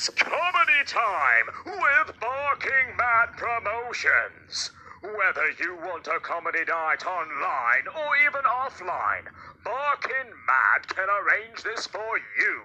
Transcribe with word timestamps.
It's 0.00 0.08
comedy 0.08 0.80
time 0.86 1.52
with 1.66 2.18
Barking 2.20 2.96
Mad 2.96 3.36
Promotions. 3.36 4.70
Whether 5.02 5.50
you 5.60 5.76
want 5.76 6.06
a 6.06 6.18
comedy 6.20 6.64
night 6.66 7.04
online 7.04 7.86
or 7.86 8.16
even 8.24 8.40
offline, 8.48 9.28
Barking 9.62 10.32
Mad 10.48 10.88
can 10.88 11.06
arrange 11.06 11.62
this 11.62 11.86
for 11.86 12.18
you. 12.40 12.62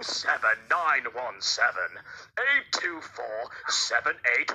07917 0.00 1.10
824 2.70 3.24
781. 3.66 4.54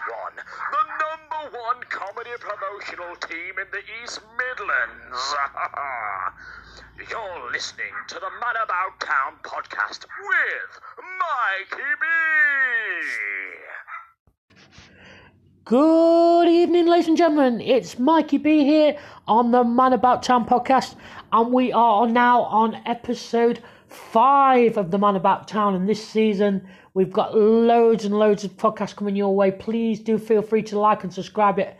The 0.71 0.83
number 1.03 1.57
one 1.57 1.83
comedy 1.89 2.31
promotional 2.39 3.15
team 3.19 3.59
in 3.59 3.67
the 3.75 3.83
East 4.01 4.21
Midlands. 4.39 5.19
You're 7.11 7.51
listening 7.51 7.91
to 8.07 8.15
the 8.15 8.31
Man 8.39 8.55
About 8.63 8.99
Town 8.99 9.35
podcast 9.43 10.05
with 10.07 10.71
Mikey 10.95 11.91
B. 11.99 12.05
Good 15.63 16.47
evening, 16.47 16.87
ladies 16.87 17.07
and 17.07 17.15
gentlemen. 17.15 17.61
It's 17.61 17.99
Mikey 17.99 18.39
B 18.39 18.65
here 18.65 18.97
on 19.27 19.51
the 19.51 19.63
Man 19.63 19.93
About 19.93 20.23
Town 20.23 20.43
podcast, 20.43 20.95
and 21.31 21.53
we 21.53 21.71
are 21.71 22.07
now 22.07 22.41
on 22.41 22.81
episode 22.87 23.61
five 23.87 24.77
of 24.77 24.89
the 24.89 24.97
Man 24.97 25.15
About 25.15 25.47
Town. 25.47 25.75
And 25.75 25.87
this 25.87 26.03
season, 26.03 26.67
we've 26.95 27.13
got 27.13 27.37
loads 27.37 28.05
and 28.05 28.17
loads 28.17 28.43
of 28.43 28.57
podcasts 28.57 28.95
coming 28.95 29.15
your 29.15 29.35
way. 29.35 29.51
Please 29.51 29.99
do 29.99 30.17
feel 30.17 30.41
free 30.41 30.63
to 30.63 30.79
like 30.79 31.03
and 31.03 31.13
subscribe 31.13 31.59
it 31.59 31.77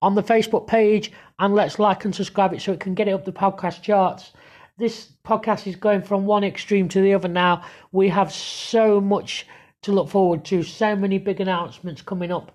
on 0.00 0.14
the 0.14 0.22
Facebook 0.22 0.66
page, 0.66 1.12
and 1.38 1.54
let's 1.54 1.78
like 1.78 2.06
and 2.06 2.14
subscribe 2.14 2.54
it 2.54 2.62
so 2.62 2.72
it 2.72 2.80
can 2.80 2.94
get 2.94 3.06
it 3.06 3.12
up 3.12 3.26
the 3.26 3.32
podcast 3.32 3.82
charts. 3.82 4.32
This 4.78 5.12
podcast 5.26 5.66
is 5.66 5.76
going 5.76 6.00
from 6.00 6.24
one 6.24 6.42
extreme 6.42 6.88
to 6.88 7.02
the 7.02 7.12
other 7.12 7.28
now. 7.28 7.64
We 7.92 8.08
have 8.08 8.32
so 8.32 8.98
much 8.98 9.46
to 9.82 9.92
look 9.92 10.08
forward 10.08 10.42
to, 10.46 10.62
so 10.62 10.96
many 10.96 11.18
big 11.18 11.38
announcements 11.38 12.00
coming 12.00 12.32
up 12.32 12.50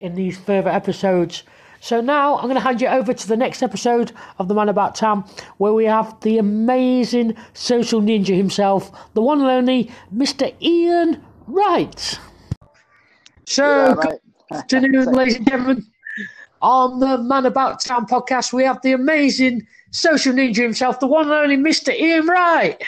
in 0.00 0.14
these 0.14 0.38
further 0.38 0.70
episodes. 0.70 1.42
So 1.80 2.00
now 2.00 2.36
I'm 2.36 2.44
going 2.44 2.54
to 2.54 2.60
hand 2.60 2.80
you 2.80 2.88
over 2.88 3.12
to 3.12 3.28
the 3.28 3.36
next 3.36 3.62
episode 3.62 4.12
of 4.38 4.48
The 4.48 4.54
Man 4.54 4.68
About 4.68 4.94
Town, 4.94 5.24
where 5.58 5.72
we 5.72 5.84
have 5.84 6.18
the 6.20 6.38
amazing 6.38 7.36
social 7.52 8.00
ninja 8.00 8.36
himself, 8.36 8.90
the 9.14 9.22
one 9.22 9.40
and 9.40 9.48
only 9.48 9.90
Mr. 10.14 10.54
Ian 10.60 11.22
Wright. 11.46 12.18
So, 13.46 13.64
Yeah, 13.88 13.94
good 13.94 14.20
afternoon, 14.52 15.12
ladies 15.12 15.36
and 15.36 15.48
gentlemen. 15.48 15.86
On 16.60 16.98
the 16.98 17.18
Man 17.18 17.46
About 17.46 17.80
Town 17.80 18.06
podcast, 18.06 18.52
we 18.52 18.64
have 18.64 18.82
the 18.82 18.92
amazing 18.92 19.64
social 19.92 20.32
ninja 20.32 20.56
himself, 20.56 20.98
the 20.98 21.06
one 21.06 21.30
and 21.30 21.32
only 21.32 21.56
Mr. 21.56 21.94
Ian 21.94 22.26
Wright. 22.26 22.82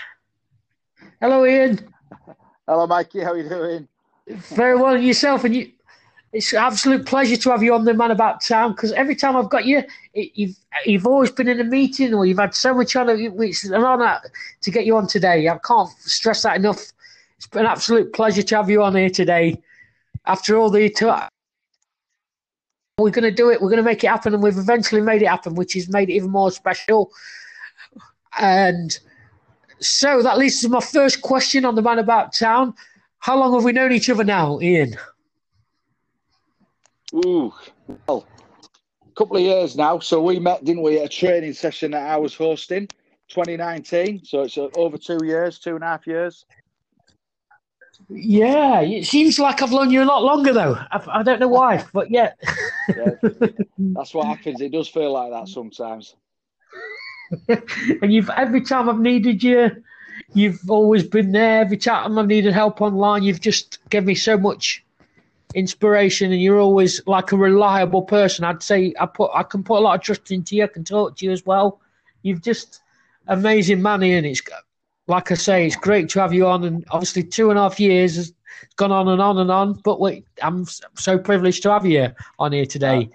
Hello, 1.21 1.47
Ian. 1.47 1.93
Hello, 2.67 2.87
Mikey. 2.89 3.21
How 3.21 3.33
are 3.33 3.39
you 3.39 3.49
doing? 3.49 3.89
Very 4.27 4.77
well, 4.77 4.97
yourself, 4.99 5.45
and 5.45 5.55
you. 5.55 5.71
It's 6.33 6.53
an 6.53 6.61
absolute 6.61 7.07
pleasure 7.07 7.37
to 7.37 7.51
have 7.51 7.63
you 7.63 7.75
on 7.75 7.85
the 7.85 7.93
Man 7.93 8.13
About 8.13 8.41
Town 8.41 8.71
because 8.71 8.93
every 8.93 9.17
time 9.17 9.37
I've 9.37 9.51
got 9.51 9.65
you, 9.65 9.83
it, 10.15 10.31
you've 10.35 10.57
you've 10.87 11.07
always 11.07 11.31
been 11.31 11.49
in 11.49 11.61
a 11.61 11.65
meeting 11.65 12.15
or 12.15 12.25
you've 12.25 12.39
had 12.39 12.55
so 12.55 12.73
much 12.73 12.95
on. 12.95 13.09
it. 13.09 13.19
It's 13.19 13.65
an 13.65 13.75
honour 13.75 14.21
to 14.61 14.71
get 14.71 14.87
you 14.87 14.97
on 14.97 15.09
today. 15.09 15.49
I 15.49 15.59
can't 15.59 15.91
stress 15.99 16.43
that 16.43 16.57
enough. 16.57 16.93
It's 17.37 17.49
been 17.49 17.63
an 17.63 17.67
absolute 17.67 18.13
pleasure 18.13 18.43
to 18.43 18.57
have 18.57 18.71
you 18.71 18.83
on 18.83 18.95
here 18.95 19.11
today. 19.11 19.61
After 20.27 20.57
all 20.57 20.71
the, 20.71 20.89
to, 20.91 21.29
we're 22.99 23.11
going 23.11 23.25
to 23.25 23.33
do 23.33 23.51
it. 23.51 23.61
We're 23.61 23.71
going 23.71 23.79
to 23.79 23.83
make 23.83 24.05
it 24.05 24.09
happen, 24.09 24.33
and 24.35 24.43
we've 24.43 24.59
eventually 24.59 25.01
made 25.01 25.23
it 25.23 25.29
happen, 25.29 25.55
which 25.57 25.73
has 25.73 25.89
made 25.89 26.11
it 26.11 26.15
even 26.15 26.31
more 26.31 26.53
special. 26.53 27.11
And 28.39 28.97
so 29.81 30.23
that 30.23 30.39
leads 30.39 30.61
to 30.61 30.69
my 30.69 30.81
first 30.81 31.23
question 31.23 31.65
on 31.65 31.75
the 31.75 31.83
Man 31.83 31.99
About 31.99 32.35
Town. 32.35 32.75
How 33.19 33.37
long 33.37 33.53
have 33.55 33.65
we 33.65 33.73
known 33.73 33.91
each 33.91 34.11
other 34.11 34.23
now, 34.23 34.61
Ian? 34.61 34.97
Ooh, 37.15 37.53
well, 38.07 38.27
a 39.05 39.13
couple 39.13 39.37
of 39.37 39.43
years 39.43 39.77
now. 39.77 39.99
So 39.99 40.23
we 40.23 40.39
met, 40.39 40.65
didn't 40.65 40.83
we, 40.83 40.99
at 40.99 41.07
a 41.07 41.09
training 41.09 41.55
session 41.55 41.91
that 41.93 42.09
I 42.09 42.17
was 42.17 42.35
hosting, 42.35 42.87
2019. 43.29 44.25
So 44.25 44.43
it's 44.43 44.57
uh, 44.57 44.69
over 44.75 44.97
two 44.97 45.25
years, 45.25 45.59
two 45.59 45.75
and 45.75 45.85
a 45.85 45.89
half 45.89 46.07
years. 46.07 46.45
Yeah, 48.09 48.81
it 48.81 49.07
seems 49.07 49.39
like 49.39 49.63
I've 49.63 49.73
known 49.73 49.91
you 49.91 50.03
a 50.03 50.05
lot 50.05 50.23
longer 50.23 50.53
though. 50.53 50.75
I, 50.75 51.03
I 51.09 51.23
don't 51.23 51.41
know 51.41 51.49
why, 51.49 51.85
but 51.93 52.11
yeah. 52.11 52.33
Yeah, 52.97 53.11
that's 53.79 54.13
what 54.15 54.27
happens. 54.27 54.61
It 54.61 54.73
does 54.73 54.89
feel 54.89 55.13
like 55.13 55.31
that 55.31 55.47
sometimes. 55.47 56.17
and 58.03 58.13
you've 58.13 58.29
every 58.31 58.63
time 58.63 58.89
I've 58.89 58.99
needed 58.99 59.45
you, 59.45 59.71
you've 60.35 60.69
always 60.69 61.05
been 61.05 61.31
there. 61.31 61.61
Every 61.61 61.77
time 61.77 62.19
I've 62.19 62.27
needed 62.27 62.53
help 62.53 62.81
online, 62.81 63.23
you've 63.23 63.41
just 63.41 63.79
given 63.91 64.07
me 64.09 64.17
so 64.17 64.37
much 64.37 64.85
inspiration, 65.55 66.33
and 66.33 66.41
you're 66.41 66.61
always 66.61 67.05
like 67.07 67.33
a 67.33 67.37
reliable 67.37 68.03
person. 68.03 68.45
I'd 68.45 68.63
say 68.63 68.95
I 69.01 69.07
put 69.07 69.31
I 69.35 69.43
can 69.43 69.63
put 69.63 69.79
a 69.79 69.81
lot 69.81 69.97
of 69.97 70.03
trust 70.03 70.31
into 70.31 70.57
you. 70.57 70.65
I 70.65 70.69
can 70.69 70.85
talk 70.85 71.17
to 71.17 71.27
you 71.27 71.33
as 71.33 71.45
well. 71.45 71.81
You've 72.23 72.43
just 72.43 72.81
amazing 73.27 73.83
man, 73.83 74.03
Ian. 74.03 74.25
It's 74.25 74.43
like 75.07 75.31
I 75.31 75.35
say, 75.35 75.67
it's 75.67 75.77
great 75.77 76.09
to 76.11 76.21
have 76.21 76.33
you 76.33 76.47
on, 76.47 76.65
and 76.65 76.85
obviously 76.91 77.23
two 77.23 77.51
and 77.51 77.59
a 77.59 77.63
half 77.63 77.81
years 77.81 78.17
has 78.17 78.33
gone 78.77 78.93
on 78.93 79.09
and 79.09 79.21
on 79.21 79.39
and 79.39 79.51
on. 79.51 79.75
But 79.85 80.01
wait, 80.01 80.27
I'm 80.43 80.67
so 80.95 81.19
privileged 81.19 81.63
to 81.65 81.71
have 81.71 81.87
you 81.87 82.09
on 82.39 82.53
here 82.53 82.67
today. 82.67 83.11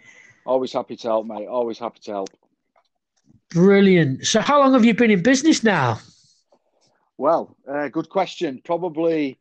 Always 0.46 0.74
happy 0.74 0.96
to 0.98 1.08
help, 1.08 1.26
mate. 1.26 1.48
Always 1.48 1.80
happy 1.80 2.00
to 2.04 2.12
help. 2.12 2.30
Brilliant. 3.50 4.26
So, 4.26 4.42
how 4.42 4.60
long 4.60 4.74
have 4.74 4.86
you 4.86 4.94
been 4.94 5.12
in 5.12 5.24
business 5.24 5.64
now? 5.64 6.00
Well, 7.18 7.56
uh, 7.68 7.88
good 7.88 8.10
question. 8.10 8.62
Probably 8.64 9.38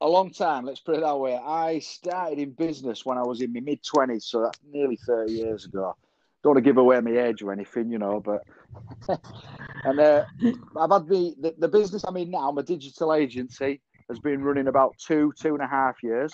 a 0.00 0.08
long 0.08 0.30
time. 0.30 0.64
Let's 0.64 0.80
put 0.80 0.96
it 0.96 1.00
that 1.02 1.18
way. 1.18 1.36
I 1.36 1.78
started 1.78 2.38
in 2.38 2.50
business 2.50 3.04
when 3.04 3.18
I 3.18 3.22
was 3.22 3.40
in 3.40 3.52
my 3.52 3.60
mid 3.60 3.82
twenties, 3.82 4.26
so 4.26 4.42
that's 4.42 4.58
nearly 4.70 4.98
thirty 5.06 5.32
years 5.32 5.64
ago. 5.64 5.94
Don't 6.42 6.54
want 6.54 6.64
to 6.64 6.68
give 6.68 6.76
away 6.76 7.00
my 7.00 7.18
age 7.18 7.42
or 7.42 7.52
anything, 7.52 7.90
you 7.90 7.98
know, 7.98 8.20
but 8.20 8.42
and 9.84 10.00
uh, 10.00 10.24
I've 10.78 10.90
had 10.90 11.08
the, 11.08 11.34
the 11.40 11.54
the 11.58 11.68
business 11.68 12.04
I'm 12.06 12.16
in 12.16 12.30
now. 12.30 12.50
My 12.50 12.62
digital 12.62 13.14
agency 13.14 13.80
has 14.08 14.18
been 14.18 14.42
running 14.42 14.68
about 14.68 14.96
two 14.98 15.32
two 15.40 15.54
and 15.54 15.62
a 15.62 15.66
half 15.66 16.02
years, 16.02 16.32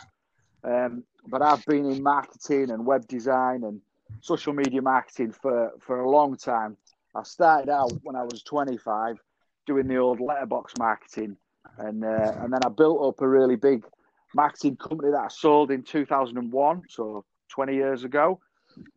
um, 0.64 1.04
but 1.28 1.42
I've 1.42 1.64
been 1.66 1.90
in 1.90 2.02
marketing 2.02 2.70
and 2.70 2.84
web 2.84 3.06
design 3.08 3.64
and 3.64 3.80
social 4.20 4.52
media 4.52 4.82
marketing 4.82 5.32
for 5.32 5.72
for 5.80 6.00
a 6.00 6.10
long 6.10 6.36
time. 6.36 6.76
I 7.14 7.22
started 7.24 7.68
out 7.68 7.92
when 8.02 8.16
I 8.16 8.22
was 8.22 8.42
25 8.42 9.18
doing 9.66 9.86
the 9.86 9.96
old 9.98 10.18
letterbox 10.20 10.72
marketing, 10.78 11.36
and 11.78 12.04
uh, 12.04 12.32
and 12.40 12.52
then 12.52 12.60
I 12.64 12.68
built 12.68 13.02
up 13.06 13.20
a 13.20 13.28
really 13.28 13.56
big 13.56 13.84
marketing 14.34 14.76
company 14.76 15.10
that 15.10 15.24
I 15.24 15.28
sold 15.28 15.70
in 15.70 15.82
2001, 15.82 16.82
so 16.88 17.24
20 17.48 17.74
years 17.74 18.04
ago, 18.04 18.40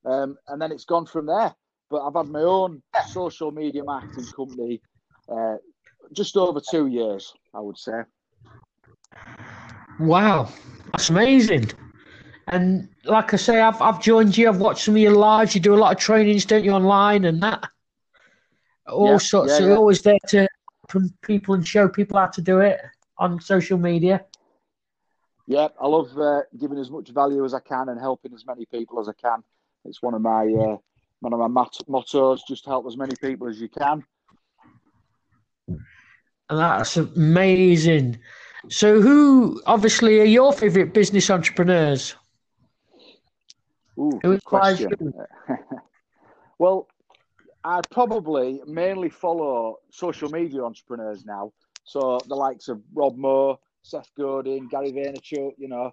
um, 0.05 0.37
and 0.47 0.61
then 0.61 0.71
it's 0.71 0.85
gone 0.85 1.05
from 1.05 1.25
there. 1.27 1.53
But 1.89 2.01
I've 2.05 2.15
had 2.15 2.29
my 2.29 2.41
own 2.41 2.81
social 3.01 3.51
media 3.51 3.83
marketing 3.83 4.27
company 4.35 4.81
uh, 5.29 5.57
just 6.13 6.37
over 6.37 6.61
two 6.61 6.87
years, 6.87 7.33
I 7.53 7.59
would 7.61 7.77
say. 7.77 8.01
Wow, 9.99 10.49
that's 10.91 11.09
amazing. 11.09 11.71
And 12.47 12.89
like 13.05 13.33
I 13.33 13.37
say, 13.37 13.61
I've 13.61 13.81
I've 13.81 14.01
joined 14.01 14.37
you. 14.37 14.49
I've 14.49 14.59
watched 14.59 14.85
some 14.85 14.95
of 14.95 15.01
your 15.01 15.15
lives. 15.15 15.55
You 15.55 15.61
do 15.61 15.73
a 15.73 15.77
lot 15.77 15.93
of 15.93 15.99
trainings, 15.99 16.45
don't 16.45 16.63
you, 16.63 16.71
online 16.71 17.25
and 17.25 17.41
that. 17.43 17.69
All 18.87 19.07
Yeah, 19.07 19.17
sorts. 19.19 19.53
yeah, 19.53 19.57
so 19.57 19.63
yeah. 19.63 19.69
you're 19.69 19.77
always 19.77 20.01
there 20.01 20.19
to 20.29 20.47
from 20.89 21.13
people 21.21 21.55
and 21.55 21.67
show 21.67 21.87
people 21.87 22.19
how 22.19 22.27
to 22.27 22.41
do 22.41 22.59
it 22.59 22.79
on 23.17 23.39
social 23.39 23.77
media. 23.77 24.25
Yeah, 25.47 25.67
I 25.79 25.87
love 25.87 26.17
uh, 26.17 26.41
giving 26.57 26.79
as 26.79 26.89
much 26.89 27.09
value 27.09 27.45
as 27.45 27.53
I 27.53 27.59
can 27.59 27.89
and 27.89 27.99
helping 27.99 28.33
as 28.33 28.45
many 28.45 28.65
people 28.65 28.99
as 28.99 29.07
I 29.07 29.13
can. 29.13 29.43
It's 29.85 30.01
one 30.01 30.15
of 30.15 30.21
my 30.21 30.45
uh, 30.45 30.77
one 31.19 31.33
of 31.33 31.39
my 31.39 31.47
mot- 31.47 31.87
mottos: 31.87 32.41
just 32.47 32.65
help 32.65 32.87
as 32.87 32.97
many 32.97 33.13
people 33.21 33.47
as 33.47 33.61
you 33.61 33.69
can. 33.69 34.03
And 35.67 36.59
that's 36.59 36.97
amazing. 36.97 38.19
So, 38.69 38.99
who 38.99 39.61
obviously 39.67 40.19
are 40.19 40.25
your 40.25 40.51
favourite 40.51 40.93
business 40.93 41.29
entrepreneurs? 41.29 42.15
Ooh, 43.99 44.19
Who 44.23 44.31
inspires 44.31 44.83
question. 44.83 45.13
well, 46.59 46.87
I 47.65 47.81
probably 47.89 48.61
mainly 48.67 49.09
follow 49.09 49.77
social 49.89 50.29
media 50.29 50.63
entrepreneurs 50.63 51.25
now. 51.25 51.51
So 51.83 52.19
the 52.27 52.35
likes 52.35 52.67
of 52.67 52.81
Rob 52.93 53.17
Moore, 53.17 53.59
Seth 53.81 54.09
Godin, 54.17 54.67
Gary 54.67 54.91
Vaynerchuk, 54.91 55.53
you 55.57 55.67
know. 55.67 55.91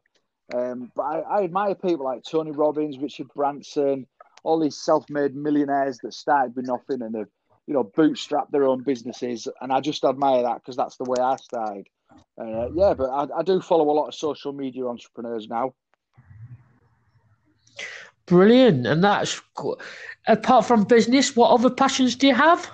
Um, 0.55 0.93
but 0.95 1.03
I, 1.03 1.21
I 1.21 1.45
admire 1.45 1.75
people 1.75 2.05
like 2.05 2.23
Tony 2.23 2.51
Robbins, 2.51 2.99
Richard 2.99 3.29
Branson, 3.35 4.07
all 4.45 4.61
these 4.61 4.77
self-made 4.77 5.35
millionaires 5.35 5.99
that 6.03 6.13
started 6.13 6.55
with 6.55 6.67
nothing 6.67 7.01
and 7.01 7.17
have 7.17 7.29
you 7.67 7.75
know, 7.75 7.85
bootstrap 7.85 8.51
their 8.51 8.65
own 8.65 8.83
businesses, 8.83 9.47
and 9.61 9.73
I 9.73 9.81
just 9.81 10.05
admire 10.05 10.43
that 10.43 10.57
because 10.57 10.77
that's 10.77 10.97
the 10.97 11.05
way 11.05 11.19
I 11.21 11.37
started. 11.37 11.87
Uh, 12.39 12.69
yeah, 12.75 12.95
but 12.95 13.09
I, 13.09 13.39
I 13.39 13.43
do 13.43 13.61
follow 13.61 13.89
a 13.89 13.93
lot 13.93 14.09
of 14.09 14.15
social 14.15 14.53
media 14.53 14.87
entrepreneurs 14.87 15.49
now. 15.49 15.75
Brilliant, 18.33 18.87
and 18.87 19.05
that's 19.05 19.43
apart 20.27 20.65
from 20.65 20.85
business. 20.85 21.37
What 21.37 21.51
other 21.51 21.69
passions 21.69 22.17
do 22.17 22.29
you 22.29 22.35
have? 22.35 22.67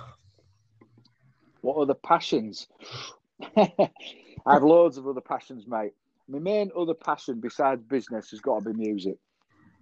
What 1.63 1.79
other 1.79 1.95
passions? 1.95 2.69
I 3.57 3.91
have 4.47 4.63
loads 4.63 4.99
of 4.99 5.09
other 5.09 5.21
passions, 5.21 5.67
mate. 5.67 5.95
My 6.29 6.39
main 6.39 6.71
other 6.79 6.95
passion 6.95 7.41
besides 7.41 7.83
business 7.83 8.31
has 8.31 8.39
got 8.39 8.63
to 8.63 8.73
be 8.73 8.79
music. 8.79 9.17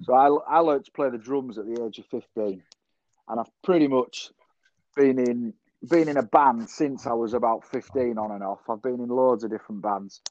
So 0.04 0.14
I, 0.14 0.56
I 0.56 0.60
learned 0.60 0.86
to 0.86 0.92
play 0.92 1.10
the 1.10 1.18
drums 1.18 1.58
at 1.58 1.66
the 1.66 1.84
age 1.84 1.98
of 1.98 2.06
15, 2.06 2.62
and 3.28 3.38
I've 3.40 3.50
pretty 3.62 3.86
much 3.86 4.30
been 4.96 5.18
in 5.18 5.52
been 5.86 6.08
in 6.08 6.16
a 6.16 6.22
band 6.22 6.70
since 6.70 7.06
I 7.06 7.12
was 7.12 7.34
about 7.34 7.66
15 7.66 8.16
on 8.16 8.30
and 8.30 8.42
off. 8.42 8.60
I've 8.70 8.80
been 8.80 8.98
in 8.98 9.08
loads 9.10 9.44
of 9.44 9.50
different 9.50 9.82
bands. 9.82 10.22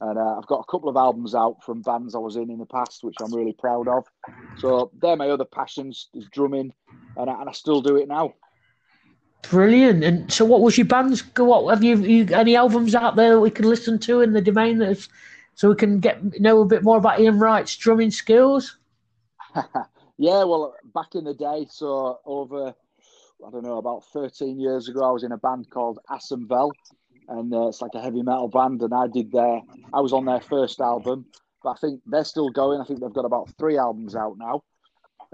And 0.00 0.18
uh, 0.18 0.38
I've 0.38 0.46
got 0.46 0.60
a 0.60 0.70
couple 0.70 0.88
of 0.88 0.96
albums 0.96 1.34
out 1.34 1.62
from 1.62 1.82
bands 1.82 2.14
I 2.14 2.18
was 2.18 2.36
in 2.36 2.50
in 2.50 2.58
the 2.58 2.66
past, 2.66 3.04
which 3.04 3.16
I'm 3.20 3.34
really 3.34 3.52
proud 3.52 3.86
of. 3.86 4.06
So 4.58 4.90
they're 5.00 5.16
my 5.16 5.28
other 5.28 5.44
passions, 5.44 6.08
is 6.14 6.26
drumming, 6.32 6.72
and 7.16 7.28
I, 7.28 7.40
and 7.40 7.48
I 7.48 7.52
still 7.52 7.82
do 7.82 7.96
it 7.96 8.08
now. 8.08 8.32
Brilliant. 9.42 10.02
And 10.04 10.32
so, 10.32 10.44
what 10.44 10.62
was 10.62 10.78
your 10.78 10.86
bands? 10.86 11.22
What 11.36 11.70
have 11.70 11.84
you, 11.84 11.96
you 11.96 12.34
any 12.34 12.56
albums 12.56 12.94
out 12.94 13.16
there 13.16 13.34
that 13.34 13.40
we 13.40 13.50
can 13.50 13.68
listen 13.68 13.98
to 14.00 14.20
in 14.22 14.32
the 14.32 14.40
domain 14.40 14.78
that 14.78 15.06
so 15.54 15.68
we 15.68 15.74
can 15.74 16.00
get 16.00 16.40
know 16.40 16.60
a 16.60 16.66
bit 16.66 16.82
more 16.82 16.98
about 16.98 17.20
Ian 17.20 17.38
Wright's 17.38 17.76
drumming 17.76 18.10
skills? 18.10 18.78
yeah, 20.18 20.44
well, 20.44 20.74
back 20.94 21.14
in 21.14 21.24
the 21.24 21.34
day, 21.34 21.66
so 21.68 22.20
over 22.24 22.74
I 23.46 23.50
don't 23.50 23.64
know 23.64 23.78
about 23.78 24.04
13 24.12 24.60
years 24.60 24.88
ago, 24.88 25.02
I 25.02 25.12
was 25.12 25.24
in 25.24 25.32
a 25.32 25.38
band 25.38 25.70
called 25.70 25.98
Assenvel, 26.10 26.72
and 27.28 27.52
uh, 27.52 27.68
it's 27.68 27.80
like 27.80 27.94
a 27.94 28.00
heavy 28.00 28.22
metal 28.22 28.48
band, 28.48 28.82
and 28.82 28.94
I 28.94 29.06
did 29.06 29.32
their 29.32 29.60
I 29.92 30.00
was 30.00 30.12
on 30.12 30.24
their 30.24 30.40
first 30.40 30.80
album, 30.80 31.26
but 31.62 31.70
I 31.70 31.74
think 31.74 32.00
they're 32.06 32.24
still 32.24 32.50
going. 32.50 32.80
I 32.80 32.84
think 32.84 33.00
they've 33.00 33.12
got 33.12 33.24
about 33.24 33.50
three 33.58 33.78
albums 33.78 34.14
out 34.14 34.36
now. 34.38 34.62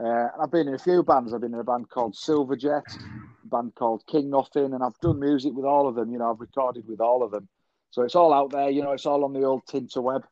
Uh, 0.02 0.28
I've 0.40 0.50
been 0.50 0.68
in 0.68 0.74
a 0.74 0.78
few 0.78 1.02
bands. 1.02 1.32
I've 1.32 1.40
been 1.40 1.54
in 1.54 1.60
a 1.60 1.64
band 1.64 1.88
called 1.88 2.14
Silverjet, 2.14 2.82
a 2.96 3.48
band 3.48 3.74
called 3.74 4.04
King 4.06 4.30
Nothing, 4.30 4.74
and 4.74 4.82
I've 4.82 4.98
done 5.00 5.20
music 5.20 5.52
with 5.54 5.64
all 5.64 5.88
of 5.88 5.94
them. 5.94 6.10
You 6.12 6.18
know, 6.18 6.30
I've 6.30 6.40
recorded 6.40 6.86
with 6.86 7.00
all 7.00 7.22
of 7.22 7.30
them. 7.30 7.48
So 7.90 8.02
it's 8.02 8.14
all 8.14 8.34
out 8.34 8.50
there. 8.50 8.68
You 8.68 8.82
know, 8.82 8.92
it's 8.92 9.06
all 9.06 9.24
on 9.24 9.32
the 9.32 9.44
old 9.44 9.64
Tinterweb. 9.66 10.22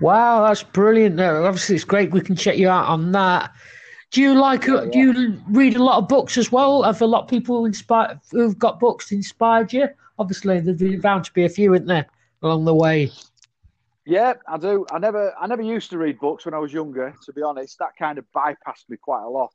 Wow, 0.00 0.46
that's 0.46 0.62
brilliant. 0.62 1.16
There 1.16 1.44
obviously, 1.46 1.76
it's 1.76 1.84
great. 1.84 2.10
We 2.10 2.20
can 2.20 2.36
check 2.36 2.58
you 2.58 2.68
out 2.68 2.86
on 2.86 3.12
that. 3.12 3.52
Do 4.10 4.20
you 4.22 4.34
like? 4.34 4.66
Yeah, 4.66 4.86
do 4.90 4.98
you 4.98 5.40
read 5.48 5.76
a 5.76 5.82
lot 5.82 5.98
of 5.98 6.08
books 6.08 6.36
as 6.36 6.52
well? 6.52 6.82
Have 6.82 7.00
a 7.00 7.06
lot 7.06 7.22
of 7.22 7.28
people 7.28 7.64
inspired 7.64 8.20
who've 8.30 8.58
got 8.58 8.80
books 8.80 9.12
inspired 9.12 9.72
you? 9.72 9.88
Obviously, 10.18 10.60
there's 10.60 11.00
bound 11.00 11.24
to 11.24 11.32
be 11.32 11.44
a 11.44 11.48
few, 11.48 11.74
isn't 11.74 11.86
there, 11.86 12.06
along 12.42 12.64
the 12.64 12.74
way? 12.74 13.10
Yeah, 14.04 14.34
I 14.48 14.56
do. 14.56 14.86
I 14.90 14.98
never, 14.98 15.34
I 15.38 15.46
never 15.46 15.62
used 15.62 15.90
to 15.90 15.98
read 15.98 16.18
books 16.18 16.44
when 16.44 16.54
I 16.54 16.58
was 16.58 16.72
younger. 16.72 17.14
To 17.26 17.32
be 17.32 17.42
honest, 17.42 17.78
that 17.78 17.96
kind 17.98 18.18
of 18.18 18.24
bypassed 18.34 18.88
me 18.88 18.96
quite 18.96 19.22
a 19.22 19.28
lot. 19.28 19.52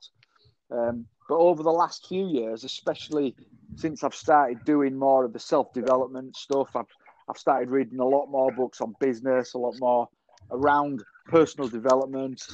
Um, 0.70 1.06
but 1.28 1.36
over 1.36 1.62
the 1.62 1.72
last 1.72 2.06
few 2.06 2.28
years, 2.28 2.64
especially 2.64 3.34
since 3.76 4.04
I've 4.04 4.14
started 4.14 4.64
doing 4.64 4.96
more 4.96 5.24
of 5.24 5.32
the 5.32 5.38
self 5.38 5.72
development 5.72 6.36
stuff, 6.36 6.76
I've 6.76 6.86
I've 7.28 7.38
started 7.38 7.70
reading 7.70 8.00
a 8.00 8.06
lot 8.06 8.26
more 8.26 8.52
books 8.52 8.80
on 8.80 8.94
business, 9.00 9.54
a 9.54 9.58
lot 9.58 9.74
more 9.80 10.08
around 10.50 11.02
personal 11.26 11.68
development. 11.68 12.46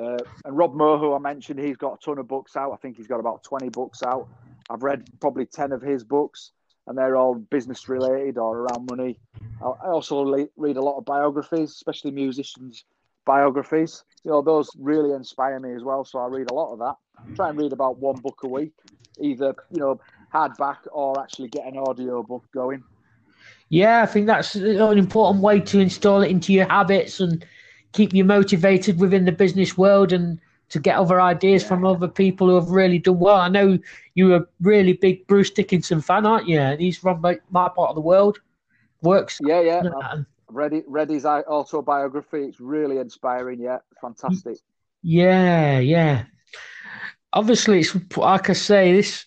Uh, 0.00 0.18
and 0.44 0.56
Rob 0.56 0.74
Moore, 0.74 0.98
who 0.98 1.14
I 1.14 1.18
mentioned, 1.18 1.58
he's 1.58 1.76
got 1.76 1.94
a 1.94 2.04
ton 2.04 2.18
of 2.18 2.28
books 2.28 2.56
out. 2.56 2.72
I 2.72 2.76
think 2.76 2.96
he's 2.96 3.08
got 3.08 3.20
about 3.20 3.42
20 3.42 3.68
books 3.70 4.02
out. 4.02 4.28
I've 4.70 4.82
read 4.82 5.04
probably 5.20 5.46
10 5.46 5.72
of 5.72 5.82
his 5.82 6.04
books, 6.04 6.52
and 6.86 6.96
they're 6.96 7.16
all 7.16 7.34
business 7.34 7.88
related 7.88 8.38
or 8.38 8.58
around 8.58 8.88
money. 8.90 9.18
I 9.62 9.88
also 9.88 10.24
read 10.56 10.76
a 10.76 10.82
lot 10.82 10.98
of 10.98 11.04
biographies, 11.04 11.70
especially 11.70 12.10
musicians' 12.10 12.84
biographies. 13.24 14.02
You 14.24 14.32
know, 14.32 14.42
those 14.42 14.70
really 14.78 15.12
inspire 15.12 15.60
me 15.60 15.74
as 15.74 15.84
well. 15.84 16.04
So 16.04 16.18
I 16.18 16.26
read 16.26 16.50
a 16.50 16.54
lot 16.54 16.72
of 16.72 16.78
that. 16.80 16.96
Try 17.36 17.50
and 17.50 17.58
read 17.58 17.72
about 17.72 17.98
one 17.98 18.16
book 18.16 18.40
a 18.42 18.48
week, 18.48 18.72
either, 19.20 19.54
you 19.70 19.78
know, 19.78 20.00
hardback 20.34 20.78
or 20.90 21.20
actually 21.20 21.48
get 21.48 21.66
an 21.66 21.78
audio 21.78 22.22
book 22.22 22.44
going. 22.52 22.82
Yeah, 23.68 24.02
I 24.02 24.06
think 24.06 24.26
that's 24.26 24.54
an 24.56 24.98
important 24.98 25.42
way 25.42 25.60
to 25.60 25.78
install 25.78 26.22
it 26.22 26.30
into 26.30 26.52
your 26.52 26.68
habits 26.68 27.20
and 27.20 27.44
keep 27.92 28.12
you 28.12 28.24
motivated 28.24 28.98
within 28.98 29.24
the 29.24 29.32
business 29.32 29.78
world 29.78 30.12
and 30.12 30.40
to 30.72 30.80
get 30.80 30.96
other 30.96 31.20
ideas 31.20 31.62
yeah. 31.62 31.68
from 31.68 31.84
other 31.84 32.08
people 32.08 32.48
who 32.48 32.54
have 32.54 32.70
really 32.70 32.98
done 32.98 33.18
well. 33.18 33.36
I 33.36 33.48
know 33.48 33.78
you're 34.14 34.36
a 34.36 34.46
really 34.62 34.94
big 34.94 35.26
Bruce 35.26 35.50
Dickinson 35.50 36.00
fan, 36.00 36.24
aren't 36.24 36.48
you? 36.48 36.58
And 36.58 36.80
He's 36.80 36.96
from 36.96 37.20
my, 37.20 37.38
my 37.50 37.68
part 37.68 37.90
of 37.90 37.94
the 37.94 38.00
world. 38.00 38.40
Works. 39.02 39.38
Yeah, 39.42 39.60
yeah. 39.60 39.82
I've 40.02 40.24
read, 40.48 40.82
read 40.86 41.10
his 41.10 41.26
autobiography. 41.26 42.44
It's 42.44 42.58
really 42.58 42.98
inspiring. 42.98 43.60
Yeah, 43.60 43.78
fantastic. 44.00 44.56
Yeah, 45.02 45.78
yeah. 45.78 46.24
Obviously, 47.34 47.80
it's 47.80 47.94
like 48.16 48.48
I 48.48 48.54
say, 48.54 48.94
this 48.94 49.26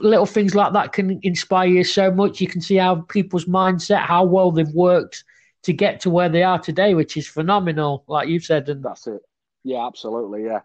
little 0.00 0.26
things 0.26 0.54
like 0.54 0.72
that 0.72 0.92
can 0.92 1.20
inspire 1.22 1.68
you 1.68 1.84
so 1.84 2.10
much. 2.10 2.40
You 2.40 2.48
can 2.48 2.60
see 2.60 2.76
how 2.76 2.96
people's 2.96 3.44
mindset, 3.44 4.00
how 4.00 4.24
well 4.24 4.50
they've 4.50 4.68
worked 4.68 5.22
to 5.62 5.72
get 5.72 6.00
to 6.00 6.10
where 6.10 6.28
they 6.28 6.42
are 6.42 6.58
today, 6.58 6.94
which 6.94 7.16
is 7.16 7.28
phenomenal, 7.28 8.04
like 8.08 8.28
you've 8.28 8.44
said. 8.44 8.68
And 8.68 8.82
that's 8.82 9.06
it. 9.06 9.20
Yeah, 9.64 9.86
absolutely. 9.86 10.44
Yeah. 10.44 10.60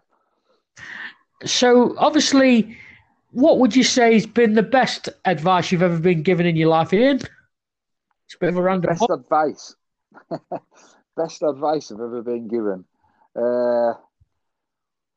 So, 1.44 1.94
obviously, 1.98 2.76
what 3.32 3.58
would 3.58 3.74
you 3.74 3.82
say 3.82 4.14
has 4.14 4.26
been 4.26 4.54
the 4.54 4.62
best 4.62 5.08
advice 5.24 5.72
you've 5.72 5.82
ever 5.82 5.98
been 5.98 6.22
given 6.22 6.46
in 6.46 6.56
your 6.56 6.68
life, 6.68 6.92
Ian? 6.92 7.16
It's 7.16 8.34
a 8.34 8.38
bit 8.38 8.48
of 8.50 8.56
a 8.56 8.62
random. 8.62 8.90
Best 8.90 9.10
advice. 9.10 9.76
best 11.16 11.42
advice 11.42 11.90
I've 11.90 12.00
ever 12.00 12.22
been 12.22 12.48
given. 12.48 12.84
Uh, 13.36 13.94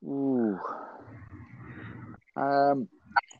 ooh. 0.06 0.59
Um, 2.35 2.88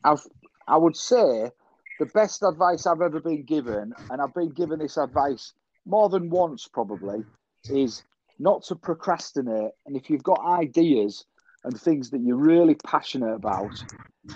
I've, 0.04 0.26
I 0.66 0.76
would 0.76 0.96
say 0.96 1.50
the 1.98 2.06
best 2.06 2.42
advice 2.42 2.86
I've 2.86 3.02
ever 3.02 3.20
been 3.20 3.44
given, 3.44 3.92
and 4.10 4.22
I've 4.22 4.34
been 4.34 4.50
given 4.50 4.78
this 4.78 4.96
advice 4.96 5.52
more 5.86 6.08
than 6.08 6.30
once 6.30 6.68
probably, 6.68 7.24
is 7.70 8.02
not 8.38 8.62
to 8.64 8.76
procrastinate. 8.76 9.72
And 9.86 9.96
if 9.96 10.10
you've 10.10 10.22
got 10.22 10.40
ideas 10.46 11.24
and 11.64 11.78
things 11.78 12.10
that 12.10 12.20
you're 12.20 12.36
really 12.36 12.76
passionate 12.86 13.34
about, 13.34 13.82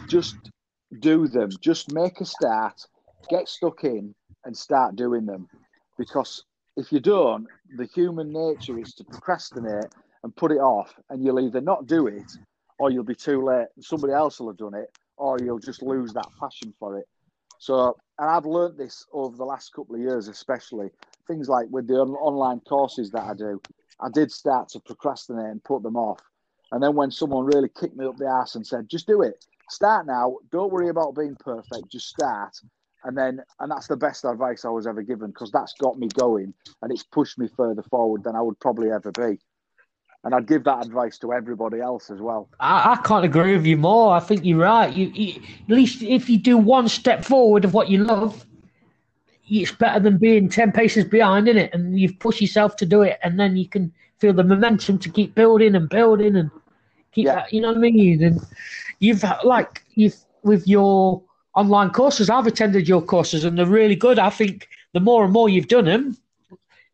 just 0.09 0.37
do 1.01 1.29
them. 1.29 1.51
Just 1.61 1.93
make 1.93 2.21
a 2.21 2.25
start, 2.25 2.87
get 3.31 3.49
stuck 3.49 3.85
in, 3.85 4.15
and 4.45 4.57
start 4.57 4.97
doing 4.97 5.27
them. 5.27 5.49
Because 5.99 6.45
if 6.77 6.93
you 6.93 7.01
don't, 7.01 7.47
the 7.77 7.87
human 7.87 8.33
nature 8.33 8.79
is 8.79 8.95
to 8.95 9.05
procrastinate 9.05 9.93
and 10.25 10.35
put 10.37 10.53
it 10.53 10.59
off, 10.59 10.95
and 11.11 11.25
you'll 11.25 11.41
either 11.41 11.61
not 11.61 11.87
do 11.87 12.07
it 12.07 12.31
or 12.79 12.91
you'll 12.91 13.05
be 13.05 13.15
too 13.15 13.45
late. 13.45 13.67
And 13.77 13.85
somebody 13.85 14.13
else 14.13 14.41
will 14.41 14.49
have 14.49 14.57
done 14.57 14.75
it, 14.75 14.91
or 15.17 15.39
you'll 15.41 15.59
just 15.59 15.83
lose 15.83 16.13
that 16.15 16.29
passion 16.41 16.73
for 16.79 16.99
it. 16.99 17.07
So, 17.59 17.97
and 18.19 18.29
I've 18.29 18.47
learned 18.47 18.77
this 18.77 19.07
over 19.13 19.37
the 19.37 19.45
last 19.45 19.73
couple 19.73 19.95
of 19.95 20.01
years, 20.01 20.27
especially 20.29 20.91
things 21.29 21.49
like 21.49 21.67
with 21.71 21.87
the 21.87 21.95
online 21.95 22.61
courses 22.61 23.11
that 23.13 23.23
I 23.23 23.35
do. 23.35 23.61
I 24.03 24.09
did 24.09 24.33
start 24.33 24.69
to 24.71 24.81
procrastinate 24.81 25.47
and 25.47 25.63
put 25.63 25.83
them 25.83 25.97
off. 25.97 26.21
And 26.73 26.83
then 26.83 26.95
when 26.95 27.11
someone 27.11 27.45
really 27.45 27.69
kicked 27.69 27.97
me 27.97 28.07
up 28.07 28.17
the 28.17 28.27
ass 28.27 28.55
and 28.57 28.67
said, 28.67 28.89
just 28.89 29.07
do 29.07 29.23
it, 29.23 29.45
start 29.71 30.07
now, 30.07 30.37
don't 30.51 30.73
worry 30.73 30.89
about 30.89 31.15
being 31.15 31.37
perfect, 31.37 31.91
just 31.91 32.09
start. 32.09 32.57
And 33.05 33.17
then, 33.17 33.43
and 33.61 33.71
that's 33.71 33.89
the 33.89 33.97
best 33.97 34.25
advice 34.25 34.65
I 34.65 34.71
was 34.71 34.87
ever 34.87 35.03
given 35.03 35.29
because 35.31 35.51
that's 35.51 35.75
got 35.75 35.99
me 35.99 36.09
going 36.09 36.55
and 36.81 36.93
it's 36.93 37.03
pushed 37.03 37.39
me 37.39 37.49
further 37.57 37.83
forward 37.83 38.25
than 38.25 38.35
I 38.35 38.41
would 38.41 38.59
probably 38.59 38.91
ever 38.91 39.13
be. 39.13 39.39
And 40.25 40.35
I'd 40.35 40.47
give 40.47 40.65
that 40.65 40.87
advice 40.87 41.19
to 41.19 41.33
everybody 41.33 41.81
else 41.81 42.11
as 42.11 42.21
well. 42.21 42.49
I, 42.61 42.93
I 42.93 42.97
can't 43.03 43.25
agree 43.25 43.57
with 43.57 43.67
you 43.67 43.77
more. 43.77 44.15
I 44.15 44.21
think 44.21 44.45
you're 44.45 44.59
right. 44.59 44.93
You, 44.95 45.09
you, 45.09 45.43
at 45.69 45.75
least 45.75 46.01
if 46.01 46.31
you 46.31 46.39
do 46.39 46.57
one 46.57 46.89
step 46.89 47.25
forward 47.25 47.65
of 47.65 47.75
what 47.75 47.89
you 47.89 48.05
love, 48.05 48.47
it's 49.61 49.73
better 49.73 50.01
than 50.01 50.17
being 50.17 50.49
10 50.49 50.73
paces 50.73 51.05
behind, 51.05 51.49
in 51.49 51.59
it? 51.59 51.75
And 51.75 51.99
you've 51.99 52.19
pushed 52.19 52.41
yourself 52.41 52.77
to 52.77 52.87
do 52.87 53.03
it, 53.03 53.19
and 53.23 53.39
then 53.39 53.57
you 53.57 53.69
can 53.69 53.93
feel 54.19 54.33
the 54.33 54.45
momentum 54.45 54.99
to 54.99 55.11
keep 55.11 55.35
building 55.35 55.75
and 55.75 55.89
building 55.89 56.37
and 56.37 56.51
keep 57.13 57.27
yeah. 57.27 57.35
that, 57.35 57.53
you 57.53 57.61
know 57.61 57.69
what 57.69 57.77
I 57.77 57.81
mean? 57.81 58.23
And 58.23 58.41
you've, 59.01 59.25
like, 59.45 59.83
you've, 59.95 60.17
with 60.43 60.67
your 60.67 61.23
online 61.55 61.91
courses, 61.91 62.31
I've 62.31 62.47
attended 62.47 62.89
your 62.89 63.03
courses, 63.03 63.45
and 63.45 63.59
they're 63.59 63.67
really 63.67 63.97
good. 63.97 64.19
I 64.19 64.31
think 64.31 64.69
the 64.95 65.01
more 65.01 65.25
and 65.25 65.33
more 65.33 65.49
you've 65.49 65.69
done 65.69 65.85
them, 65.85 66.17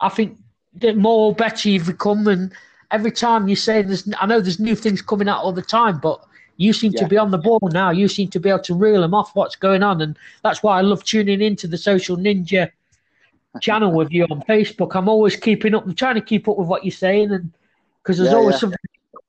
I 0.00 0.09
think 0.09 0.37
the 0.75 0.95
more 0.95 1.35
better 1.35 1.69
you've 1.69 1.87
become, 1.87 2.27
and 2.27 2.53
every 2.91 3.12
time 3.12 3.49
you 3.49 3.57
say 3.57 3.83
there's, 3.83 4.09
I 4.19 4.27
know 4.27 4.41
there's 4.41 4.59
new 4.59 4.75
things 4.75 5.03
coming 5.03 5.29
out 5.29 5.43
all 5.43 5.53
the 5.53 5.62
time, 5.62 5.99
but 5.99 6.25
you 6.59 6.73
seem 6.73 6.93
yeah. 6.93 7.03
to 7.03 7.09
be 7.09 7.17
on 7.17 7.31
the 7.31 7.38
ball 7.38 7.61
now. 7.73 7.91
You 7.91 8.09
seem 8.09 8.29
to 8.31 8.41
be 8.41 8.49
able 8.50 8.62
to 8.65 8.75
reel 8.75 9.00
them 9.00 9.15
off 9.15 9.35
what's 9.35 9.57
going 9.57 9.83
on, 9.83 10.03
and 10.03 10.19
that's 10.43 10.62
why 10.62 10.77
I 10.77 10.83
love 10.83 11.03
tuning 11.05 11.41
into 11.41 11.67
the 11.67 11.79
Social 11.79 12.17
Ninja 12.17 12.71
channel 13.62 13.93
with 13.93 14.11
you 14.11 14.25
on 14.25 14.43
Facebook. 14.43 14.95
I'm 14.95 15.09
always 15.09 15.37
keeping 15.37 15.75
up. 15.75 15.87
I'm 15.87 15.95
trying 15.95 16.17
to 16.17 16.21
keep 16.21 16.49
up 16.49 16.59
with 16.59 16.69
what 16.69 16.85
you're 16.85 16.93
saying, 16.93 17.31
and 17.31 17.53
because 18.03 18.19
there's 18.19 18.33
yeah, 18.33 18.37
always 18.37 18.57
yeah. 18.57 18.61
something 18.61 18.79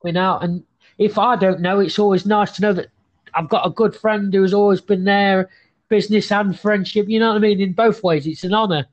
coming 0.02 0.16
out. 0.16 0.42
And 0.42 0.64
if 0.98 1.18
I 1.18 1.36
don't 1.36 1.60
know, 1.60 1.80
it's 1.80 1.98
always 1.98 2.26
nice 2.26 2.52
to 2.52 2.62
know 2.62 2.72
that 2.72 2.88
I've 3.34 3.48
got 3.48 3.66
a 3.66 3.70
good 3.70 3.94
friend 3.94 4.34
who's 4.34 4.52
always 4.52 4.80
been 4.80 5.04
there, 5.04 5.48
business 5.88 6.32
and 6.32 6.58
friendship. 6.58 7.08
You 7.08 7.20
know 7.20 7.28
what 7.28 7.36
I 7.36 7.40
mean? 7.40 7.60
In 7.60 7.72
both 7.72 8.02
ways, 8.02 8.26
it's 8.26 8.44
an 8.44 8.54
honour 8.54 8.86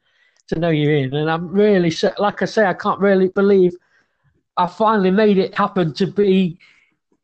to 0.50 0.60
know 0.60 0.70
you 0.70 0.92
in, 0.92 1.14
and 1.16 1.30
I'm 1.30 1.48
really 1.48 1.92
like 2.20 2.44
I 2.44 2.46
say, 2.46 2.68
I 2.68 2.76
can't 2.76 3.00
really 3.00 3.30
believe 3.30 3.76
I 4.58 4.68
finally 4.68 5.12
made 5.12 5.40
it 5.40 5.56
happen 5.56 5.94
to 5.96 6.06
be 6.06 6.60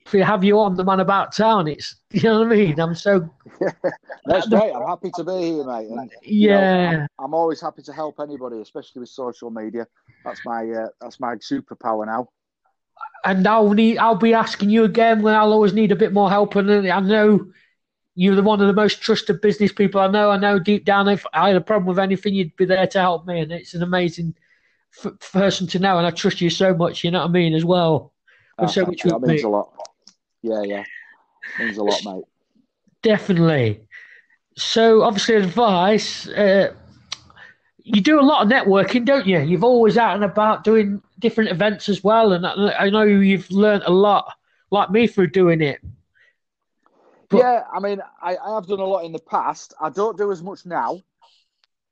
to 0.06 0.24
have 0.24 0.44
you 0.44 0.60
on 0.60 0.76
the 0.76 0.84
man 0.84 1.00
about 1.00 1.36
town. 1.36 1.68
It's 1.68 1.96
you 2.12 2.24
know 2.24 2.40
what 2.40 2.48
I 2.48 2.56
mean. 2.56 2.80
I'm 2.80 2.96
so 2.96 3.30
that's 4.26 4.48
great. 4.48 4.74
I'm 4.74 4.88
happy 4.88 5.12
to 5.16 5.24
be 5.24 5.32
here, 5.32 5.64
mate. 5.64 5.88
And, 5.90 6.12
yeah, 6.24 6.92
know, 6.92 7.00
I'm, 7.02 7.26
I'm, 7.26 7.34
always 7.34 7.62
happy 7.62 7.82
to 7.84 7.94
help 7.94 8.20
anybody, 8.20 8.62
especially 8.62 9.00
with 9.02 9.10
social 9.10 9.50
media. 9.50 9.88
That's 10.24 10.42
my 10.46 10.70
uh, 10.70 10.88
that's 11.02 11.20
my 11.20 11.36
superpower 11.36 12.06
now. 12.06 12.30
And 13.26 13.48
I'll 13.48 13.72
need 13.72 13.98
I'll 13.98 14.16
be 14.16 14.34
asking 14.34 14.70
you 14.70 14.84
again 14.84 15.22
when 15.22 15.36
I'll 15.36 15.54
always 15.54 15.74
need 15.74 15.92
a 15.92 15.96
bit 15.96 16.14
more 16.14 16.30
help. 16.30 16.56
And 16.56 16.88
I 16.90 17.00
know 17.00 17.48
you're 18.16 18.36
the 18.36 18.44
one 18.44 18.62
of 18.62 18.68
the 18.68 18.74
most 18.74 19.02
trusted 19.02 19.42
business 19.42 19.72
people 19.72 20.00
I 20.02 20.08
know. 20.08 20.30
I 20.30 20.38
know 20.38 20.60
deep 20.60 20.86
down, 20.86 21.08
if 21.08 21.26
I 21.34 21.48
had 21.48 21.56
a 21.56 21.62
problem 21.62 21.88
with 21.88 22.00
anything, 22.00 22.34
you'd 22.34 22.56
be 22.56 22.66
there 22.66 22.86
to 22.86 23.00
help 23.00 23.26
me, 23.26 23.40
and 23.40 23.52
it's 23.52 23.74
an 23.74 23.82
amazing 23.82 24.36
f- 25.04 25.14
person 25.32 25.68
to 25.68 25.80
know. 25.80 25.98
And 25.98 26.06
I 26.06 26.12
trust 26.12 26.42
you 26.42 26.50
so 26.50 26.76
much. 26.76 27.04
You 27.04 27.12
know 27.12 27.20
what 27.20 27.30
I 27.30 27.32
mean, 27.32 27.54
as 27.54 27.66
well. 27.66 28.14
Oh, 28.60 28.68
so 28.68 28.86
much 28.86 29.02
that 29.04 29.20
means 29.22 29.42
me. 29.42 29.48
a 29.48 29.50
lot. 29.50 29.72
Yeah, 30.44 30.62
yeah, 30.64 30.84
means 31.58 31.78
a 31.78 31.84
lot, 31.84 32.04
mate. 32.06 32.26
Definitely. 33.02 33.82
So, 34.56 35.02
obviously, 35.02 35.36
advice. 35.36 36.28
Uh, 36.28 36.74
you 37.84 38.02
do 38.02 38.20
a 38.20 38.22
lot 38.22 38.46
of 38.46 38.52
networking, 38.52 39.06
don't 39.06 39.26
you? 39.26 39.40
You've 39.40 39.64
always 39.64 39.98
out 39.98 40.16
and 40.16 40.24
about 40.24 40.64
doing 40.64 41.02
different 41.20 41.50
events 41.50 41.90
as 41.90 42.04
well, 42.04 42.34
and 42.34 42.46
I 42.46 42.90
know 42.90 43.04
you've 43.04 43.50
learned 43.52 43.84
a 43.86 43.92
lot, 43.92 44.32
like 44.70 44.92
me, 44.92 45.08
through 45.08 45.28
doing 45.28 45.62
it. 45.62 45.80
But, 47.30 47.40
yeah, 47.40 47.64
I 47.74 47.80
mean, 47.80 48.02
I, 48.22 48.38
I 48.38 48.56
have 48.56 48.68
done 48.68 48.80
a 48.80 48.86
lot 48.86 49.06
in 49.06 49.12
the 49.12 49.20
past. 49.20 49.74
I 49.82 49.90
don't 49.90 50.18
do 50.18 50.32
as 50.32 50.44
much 50.44 50.66
now, 50.66 51.02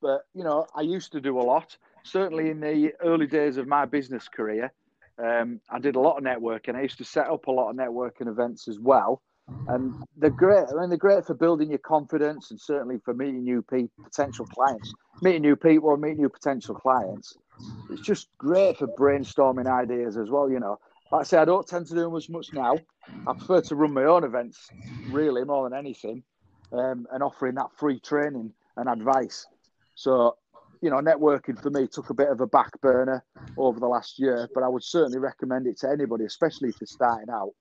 but 0.02 0.26
you 0.34 0.44
know, 0.44 0.68
I 0.76 0.82
used 0.82 1.12
to 1.14 1.22
do 1.22 1.40
a 1.40 1.42
lot. 1.42 1.76
Certainly 2.04 2.50
in 2.50 2.60
the 2.60 2.94
early 3.02 3.28
days 3.28 3.58
of 3.58 3.68
my 3.68 3.86
business 3.86 4.28
career, 4.28 4.72
um, 5.18 5.60
I 5.70 5.80
did 5.80 5.96
a 5.96 6.00
lot 6.00 6.18
of 6.18 6.24
networking. 6.24 6.76
I 6.76 6.82
used 6.82 6.98
to 6.98 7.06
set 7.06 7.28
up 7.28 7.48
a 7.48 7.52
lot 7.52 7.70
of 7.70 7.76
networking 7.76 8.28
events 8.28 8.68
as 8.68 8.80
well, 8.80 9.22
and 9.68 9.94
they're 10.18 10.30
great. 10.30 10.66
I 10.70 10.80
mean, 10.80 10.90
they're 10.90 10.98
great 10.98 11.26
for 11.26 11.34
building 11.34 11.70
your 11.70 11.80
confidence 11.80 12.52
and 12.52 12.60
certainly 12.60 13.00
for 13.04 13.14
meeting 13.14 13.44
new 13.44 13.62
people, 13.62 13.92
potential 14.04 14.46
clients, 14.46 14.94
meeting 15.22 15.42
new 15.42 15.56
people, 15.56 15.96
meeting 15.98 16.22
new 16.22 16.30
potential 16.30 16.76
clients. 16.76 17.38
It's 17.90 18.02
just 18.02 18.30
great 18.38 18.78
for 18.78 18.88
brainstorming 18.88 19.68
ideas 19.68 20.18
as 20.18 20.30
well. 20.30 20.50
You 20.50 20.60
know, 20.60 20.80
like 21.12 21.22
I 21.22 21.24
say, 21.24 21.38
I 21.38 21.46
don't 21.46 21.68
tend 21.68 21.88
to 21.88 21.96
do 21.96 22.16
as 22.16 22.30
much 22.30 22.54
now. 22.54 22.78
I 23.28 23.34
prefer 23.34 23.62
to 23.62 23.76
run 23.76 23.94
my 23.94 24.06
own 24.06 24.24
events, 24.24 24.70
really, 25.10 25.44
more 25.44 25.70
than 25.70 25.78
anything, 25.78 26.24
um, 26.72 27.06
and 27.12 27.22
offering 27.22 27.56
that 27.56 27.68
free 27.78 28.00
training 28.00 28.54
and 28.78 28.90
advice. 28.90 29.46
So, 29.96 30.38
you 30.82 30.90
know, 30.90 30.98
networking 30.98 31.62
for 31.62 31.70
me 31.70 31.88
took 31.88 32.10
a 32.10 32.14
bit 32.14 32.30
of 32.30 32.42
a 32.42 32.48
back 32.48 32.80
burner 32.82 33.24
over 33.58 33.80
the 33.80 33.88
last 33.88 34.20
year, 34.20 34.50
but 34.54 34.64
I 34.64 34.68
would 34.68 34.84
certainly 34.84 35.20
recommend 35.20 35.68
it 35.68 35.78
to 35.80 35.90
anybody, 35.90 36.26
especially 36.26 36.70
if 36.70 36.80
they're 36.80 36.88
starting 36.88 37.30
out. 37.30 37.54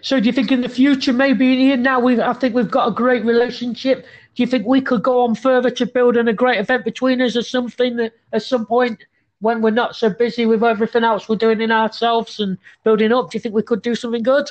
So, 0.00 0.20
do 0.20 0.26
you 0.26 0.32
think 0.32 0.52
in 0.52 0.60
the 0.60 0.68
future, 0.68 1.12
maybe 1.12 1.56
here 1.56 1.76
now, 1.76 1.98
we 2.00 2.20
I 2.20 2.32
think 2.32 2.54
we've 2.54 2.70
got 2.70 2.88
a 2.88 2.92
great 2.92 3.24
relationship. 3.24 4.06
Do 4.34 4.42
you 4.42 4.46
think 4.46 4.66
we 4.66 4.80
could 4.80 5.02
go 5.02 5.22
on 5.22 5.34
further 5.34 5.70
to 5.70 5.86
building 5.86 6.28
a 6.28 6.32
great 6.32 6.58
event 6.58 6.84
between 6.84 7.20
us, 7.20 7.36
or 7.36 7.42
something 7.42 7.96
that, 7.96 8.12
at 8.32 8.42
some 8.42 8.66
point? 8.66 9.00
when 9.40 9.62
we're 9.62 9.70
not 9.70 9.94
so 9.94 10.10
busy 10.10 10.46
with 10.46 10.64
everything 10.64 11.04
else 11.04 11.28
we're 11.28 11.36
doing 11.36 11.60
in 11.60 11.70
ourselves 11.70 12.40
and 12.40 12.58
building 12.84 13.12
up, 13.12 13.30
do 13.30 13.36
you 13.36 13.40
think 13.40 13.54
we 13.54 13.62
could 13.62 13.82
do 13.82 13.94
something 13.94 14.22
good? 14.22 14.50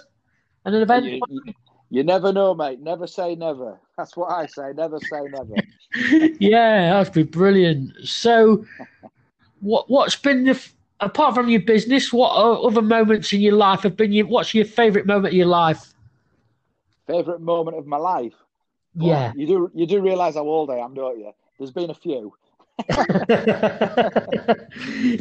And 0.65 0.75
an 0.75 0.81
event? 0.81 1.05
You, 1.05 1.21
you, 1.29 1.53
you 1.89 2.03
never 2.03 2.33
know, 2.33 2.53
mate. 2.53 2.81
Never 2.81 3.07
say 3.07 3.35
never. 3.35 3.79
That's 3.97 4.17
what 4.17 4.31
I 4.31 4.45
say. 4.45 4.73
Never 4.75 4.99
say 4.99 5.21
never. 5.29 5.53
yeah, 6.39 6.93
that'd 6.93 7.13
be 7.13 7.23
brilliant. 7.23 7.93
So, 8.03 8.65
what 9.61 9.89
what's 9.89 10.15
been 10.15 10.43
the 10.43 10.61
apart 10.99 11.35
from 11.35 11.49
your 11.49 11.61
business? 11.61 12.11
What 12.11 12.31
other 12.31 12.81
moments 12.81 13.31
in 13.31 13.39
your 13.41 13.53
life 13.53 13.83
have 13.83 13.95
been? 13.95 14.11
Your, 14.11 14.27
what's 14.27 14.53
your 14.53 14.65
favourite 14.65 15.07
moment 15.07 15.27
of 15.27 15.37
your 15.37 15.47
life? 15.47 15.93
Favourite 17.07 17.39
moment 17.39 17.77
of 17.77 17.87
my 17.87 17.97
life? 17.97 18.33
Yeah, 18.95 19.27
well, 19.27 19.33
you 19.37 19.47
do 19.47 19.71
you 19.73 19.87
do 19.87 20.01
realise 20.01 20.35
how 20.35 20.41
old 20.41 20.69
I 20.69 20.77
am, 20.77 20.93
don't 20.93 21.19
you? 21.19 21.31
There's 21.57 21.71
been 21.71 21.89
a 21.89 21.93
few. 21.93 22.33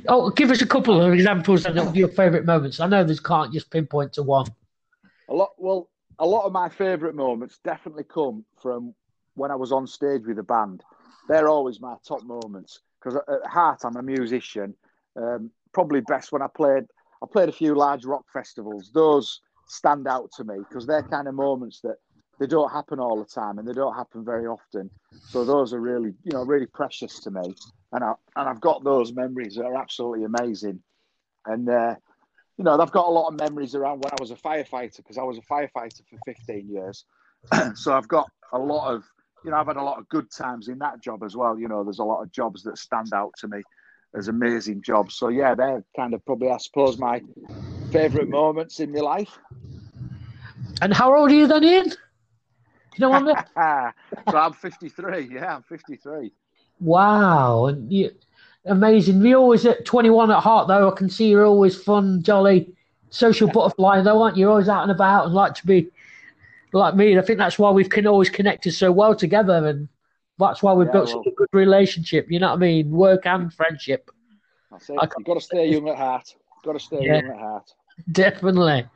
oh, 0.09 0.29
give 0.31 0.51
us 0.51 0.61
a 0.61 0.67
couple 0.67 1.01
of 1.01 1.13
examples 1.15 1.65
of 1.65 1.97
your 1.97 2.09
favourite 2.09 2.45
moments. 2.45 2.81
I 2.81 2.87
know 2.87 3.03
this 3.03 3.21
can't 3.21 3.51
just 3.53 3.71
pinpoint 3.71 4.13
to 4.15 4.23
one. 4.23 4.47
A 5.29 5.35
lot. 5.35 5.53
Well, 5.57 5.89
a 6.19 6.27
lot 6.27 6.45
of 6.45 6.53
my 6.53 6.69
favourite 6.69 7.15
moments 7.15 7.59
definitely 7.65 8.05
come 8.05 8.45
from 8.61 8.95
when 9.35 9.51
I 9.51 9.55
was 9.55 9.73
on 9.73 9.87
stage 9.87 10.23
with 10.27 10.39
a 10.39 10.43
band. 10.43 10.83
They're 11.29 11.49
always 11.49 11.81
my 11.81 11.97
top 12.07 12.23
moments 12.25 12.81
because 12.99 13.21
at 13.29 13.51
heart 13.51 13.81
I'm 13.85 13.97
a 13.97 14.03
musician. 14.03 14.75
Um, 15.17 15.51
probably 15.73 16.01
best 16.01 16.33
when 16.33 16.43
I 16.43 16.49
played. 16.55 16.85
I 17.23 17.27
played 17.31 17.49
a 17.49 17.53
few 17.53 17.75
large 17.75 18.05
rock 18.05 18.25
festivals. 18.33 18.91
Those 18.93 19.41
stand 19.67 20.07
out 20.07 20.31
to 20.33 20.45
me 20.45 20.59
because 20.59 20.87
they're 20.87 21.03
kind 21.03 21.29
of 21.29 21.35
moments 21.35 21.81
that 21.81 21.97
they 22.39 22.47
don't 22.47 22.71
happen 22.71 23.01
all 23.01 23.19
the 23.19 23.29
time 23.29 23.59
and 23.59 23.67
they 23.67 23.73
don't 23.73 23.95
happen 23.95 24.25
very 24.25 24.47
often. 24.47 24.91
So 25.29 25.45
those 25.45 25.73
are 25.73 25.81
really, 25.81 26.15
you 26.25 26.33
know, 26.33 26.45
really 26.45 26.67
precious 26.67 27.21
to 27.21 27.31
me. 27.31 27.55
And 27.93 28.05
I 28.05 28.15
and 28.37 28.49
I've 28.49 28.61
got 28.61 28.85
those 28.85 29.13
memories 29.13 29.57
that 29.57 29.65
are 29.65 29.77
absolutely 29.77 30.25
amazing. 30.25 30.83
And 31.47 31.69
uh, 31.69 31.97
you 32.57 32.65
know, 32.65 32.81
I've 32.81 32.93
got 32.93 33.07
a 33.07 33.11
lot 33.11 33.29
of 33.29 33.39
memories 33.39 33.75
around 33.75 34.03
when 34.03 34.13
I 34.13 34.17
was 34.21 34.31
a 34.31 34.37
firefighter 34.37 34.97
because 34.99 35.19
I 35.19 35.23
was 35.23 35.39
a 35.39 35.43
firefighter 35.43 36.03
for 36.09 36.19
15 36.25 36.69
years. 36.69 37.05
so 37.75 37.95
I've 37.95 38.09
got 38.09 38.31
a 38.53 38.59
lot 38.59 38.95
of, 38.95 39.05
you 39.45 39.51
know, 39.51 39.59
I've 39.59 39.67
had 39.67 39.77
a 39.77 39.83
lot 39.83 39.99
of 39.99 40.09
good 40.09 40.31
times 40.31 40.69
in 40.69 40.79
that 40.79 41.03
job 41.03 41.23
as 41.23 41.37
well. 41.37 41.59
You 41.59 41.69
know, 41.69 41.85
there's 41.85 41.99
a 41.99 42.05
lot 42.05 42.23
of 42.23 42.33
jobs 42.33 42.63
that 42.63 42.79
stand 42.79 43.13
out 43.13 43.33
to 43.39 43.49
me 43.49 43.63
as 44.15 44.29
amazing 44.29 44.83
jobs. 44.83 45.17
So 45.17 45.29
yeah, 45.29 45.55
they're 45.55 45.85
kind 45.95 46.15
of 46.15 46.25
probably, 46.25 46.51
I 46.51 46.57
suppose, 46.57 46.99
my 46.99 47.21
favourite 47.93 48.29
moments 48.29 48.81
in 48.81 48.93
my 48.93 49.01
life. 49.01 49.39
And 50.81 50.93
how 50.93 51.15
old 51.15 51.31
are 51.31 51.35
you 51.35 51.47
then, 51.47 51.65
Ian? 51.65 51.91
You 52.97 53.01
know 53.01 53.11
what 53.11 53.49
so 54.31 54.37
I'm 54.39 54.55
53. 54.55 55.29
Yeah, 55.31 55.57
I'm 55.57 55.63
53. 55.63 56.33
Wow. 56.81 57.67
And 57.67 57.93
you, 57.93 58.13
amazing. 58.67 59.23
You're 59.23 59.39
always 59.39 59.65
at 59.67 59.85
21 59.85 60.31
at 60.31 60.43
heart, 60.43 60.69
though. 60.69 60.91
I 60.91 60.95
can 60.95 61.09
see 61.09 61.29
you're 61.29 61.47
always 61.47 61.77
fun, 61.77 62.23
jolly, 62.23 62.73
social 63.11 63.49
butterfly, 63.49 64.03
though, 64.03 64.23
aren't 64.23 64.37
you? 64.37 64.43
You're 64.43 64.51
always 64.51 64.69
out 64.69 64.83
and 64.83 64.91
about 64.91 65.27
and 65.27 65.35
like 65.35 65.55
to 65.55 65.67
be 65.67 65.89
like 66.73 66.95
me. 66.95 67.13
And 67.13 67.21
I 67.21 67.25
think 67.25 67.39
that's 67.39 67.59
why 67.59 67.71
we've 67.71 67.89
can 67.89 68.07
always 68.07 68.31
connected 68.31 68.73
so 68.73 68.93
well 68.93 69.15
together. 69.15 69.67
And 69.67 69.89
that's 70.39 70.63
why 70.63 70.73
we've 70.73 70.87
yeah, 70.87 70.93
built 70.93 71.07
well, 71.07 71.23
such 71.25 71.33
a 71.33 71.37
good 71.37 71.49
relationship. 71.53 72.27
You 72.31 72.41
know 72.41 72.49
what 72.49 72.57
I 72.57 72.59
mean? 72.59 72.91
Work 72.91 73.27
and 73.27 73.53
friendship. 73.53 74.11
That's 74.71 74.91
it. 74.91 74.97
You've 75.01 75.25
got 75.25 75.35
to 75.35 75.41
stay 75.41 75.71
young 75.71 75.89
at 75.89 75.97
heart. 75.97 76.35
Got 76.65 76.73
to 76.73 76.81
stay 76.81 76.99
yeah, 77.01 77.17
young 77.17 77.31
at 77.31 77.39
heart. 77.39 77.73
Definitely. 78.13 78.87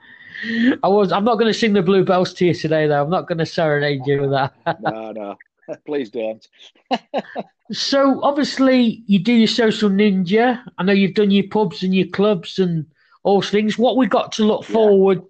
I 0.83 0.89
was. 0.89 1.13
I'm 1.13 1.25
not 1.25 1.35
going 1.35 1.53
to 1.53 1.59
sing 1.59 1.73
the 1.73 1.83
bluebells 1.83 2.33
to 2.35 2.47
you 2.47 2.55
today, 2.55 2.87
though. 2.87 3.03
I'm 3.03 3.11
not 3.11 3.27
going 3.27 3.39
to 3.39 3.47
serenade 3.47 4.03
you 4.07 4.23
with 4.23 4.31
that. 4.31 4.55
no, 4.81 5.13
no, 5.13 5.37
please 5.87 6.11
don't. 6.11 6.47
so 7.73 8.23
obviously, 8.23 9.03
you 9.07 9.19
do 9.19 9.33
your 9.33 9.49
social 9.49 9.91
ninja. 9.91 10.63
I 10.79 10.83
know 10.83 10.93
you've 10.93 11.15
done 11.15 11.31
your 11.31 11.49
pubs 11.49 11.83
and 11.83 11.95
your 11.95 12.09
clubs 12.09 12.59
and 12.59 12.87
all 13.23 13.43
things. 13.43 13.79
What 13.79 13.97
we 13.97 14.07
got 14.07 14.33
to 14.33 14.45
look 14.45 14.65
forward 14.65 15.23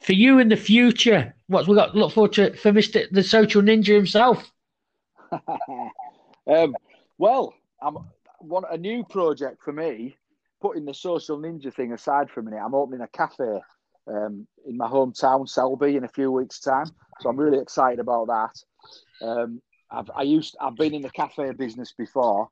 for 0.00 0.12
you 0.12 0.38
in 0.38 0.48
the 0.48 0.56
future? 0.56 1.34
What 1.48 1.66
we 1.68 1.74
got 1.74 1.92
to 1.92 1.98
look 1.98 2.12
forward 2.12 2.32
to 2.34 2.56
for 2.56 2.72
Mister 2.72 3.04
the 3.10 3.22
Social 3.22 3.62
Ninja 3.62 3.94
himself? 3.94 4.50
um, 6.46 6.74
well, 7.18 7.54
I'm 7.82 7.98
want 8.40 8.66
a 8.70 8.76
new 8.76 9.04
project 9.04 9.62
for 9.62 9.72
me. 9.72 10.16
Putting 10.60 10.84
the 10.84 10.94
social 10.94 11.38
ninja 11.38 11.72
thing 11.72 11.92
aside 11.92 12.30
for 12.30 12.40
a 12.40 12.42
minute, 12.42 12.62
I'm 12.64 12.74
opening 12.74 13.02
a 13.02 13.08
cafe 13.08 13.60
um, 14.06 14.46
in 14.66 14.76
my 14.76 14.88
hometown, 14.88 15.48
Selby, 15.48 15.96
in 15.96 16.04
a 16.04 16.08
few 16.08 16.32
weeks' 16.32 16.60
time. 16.60 16.86
So 17.20 17.28
I'm 17.28 17.36
really 17.36 17.58
excited 17.58 18.00
about 18.00 18.28
that. 18.28 18.58
Um, 19.22 19.60
I've, 19.90 20.10
I 20.14 20.22
used, 20.22 20.56
I've 20.60 20.76
been 20.76 20.94
in 20.94 21.02
the 21.02 21.10
cafe 21.10 21.52
business 21.52 21.94
before, 21.96 22.48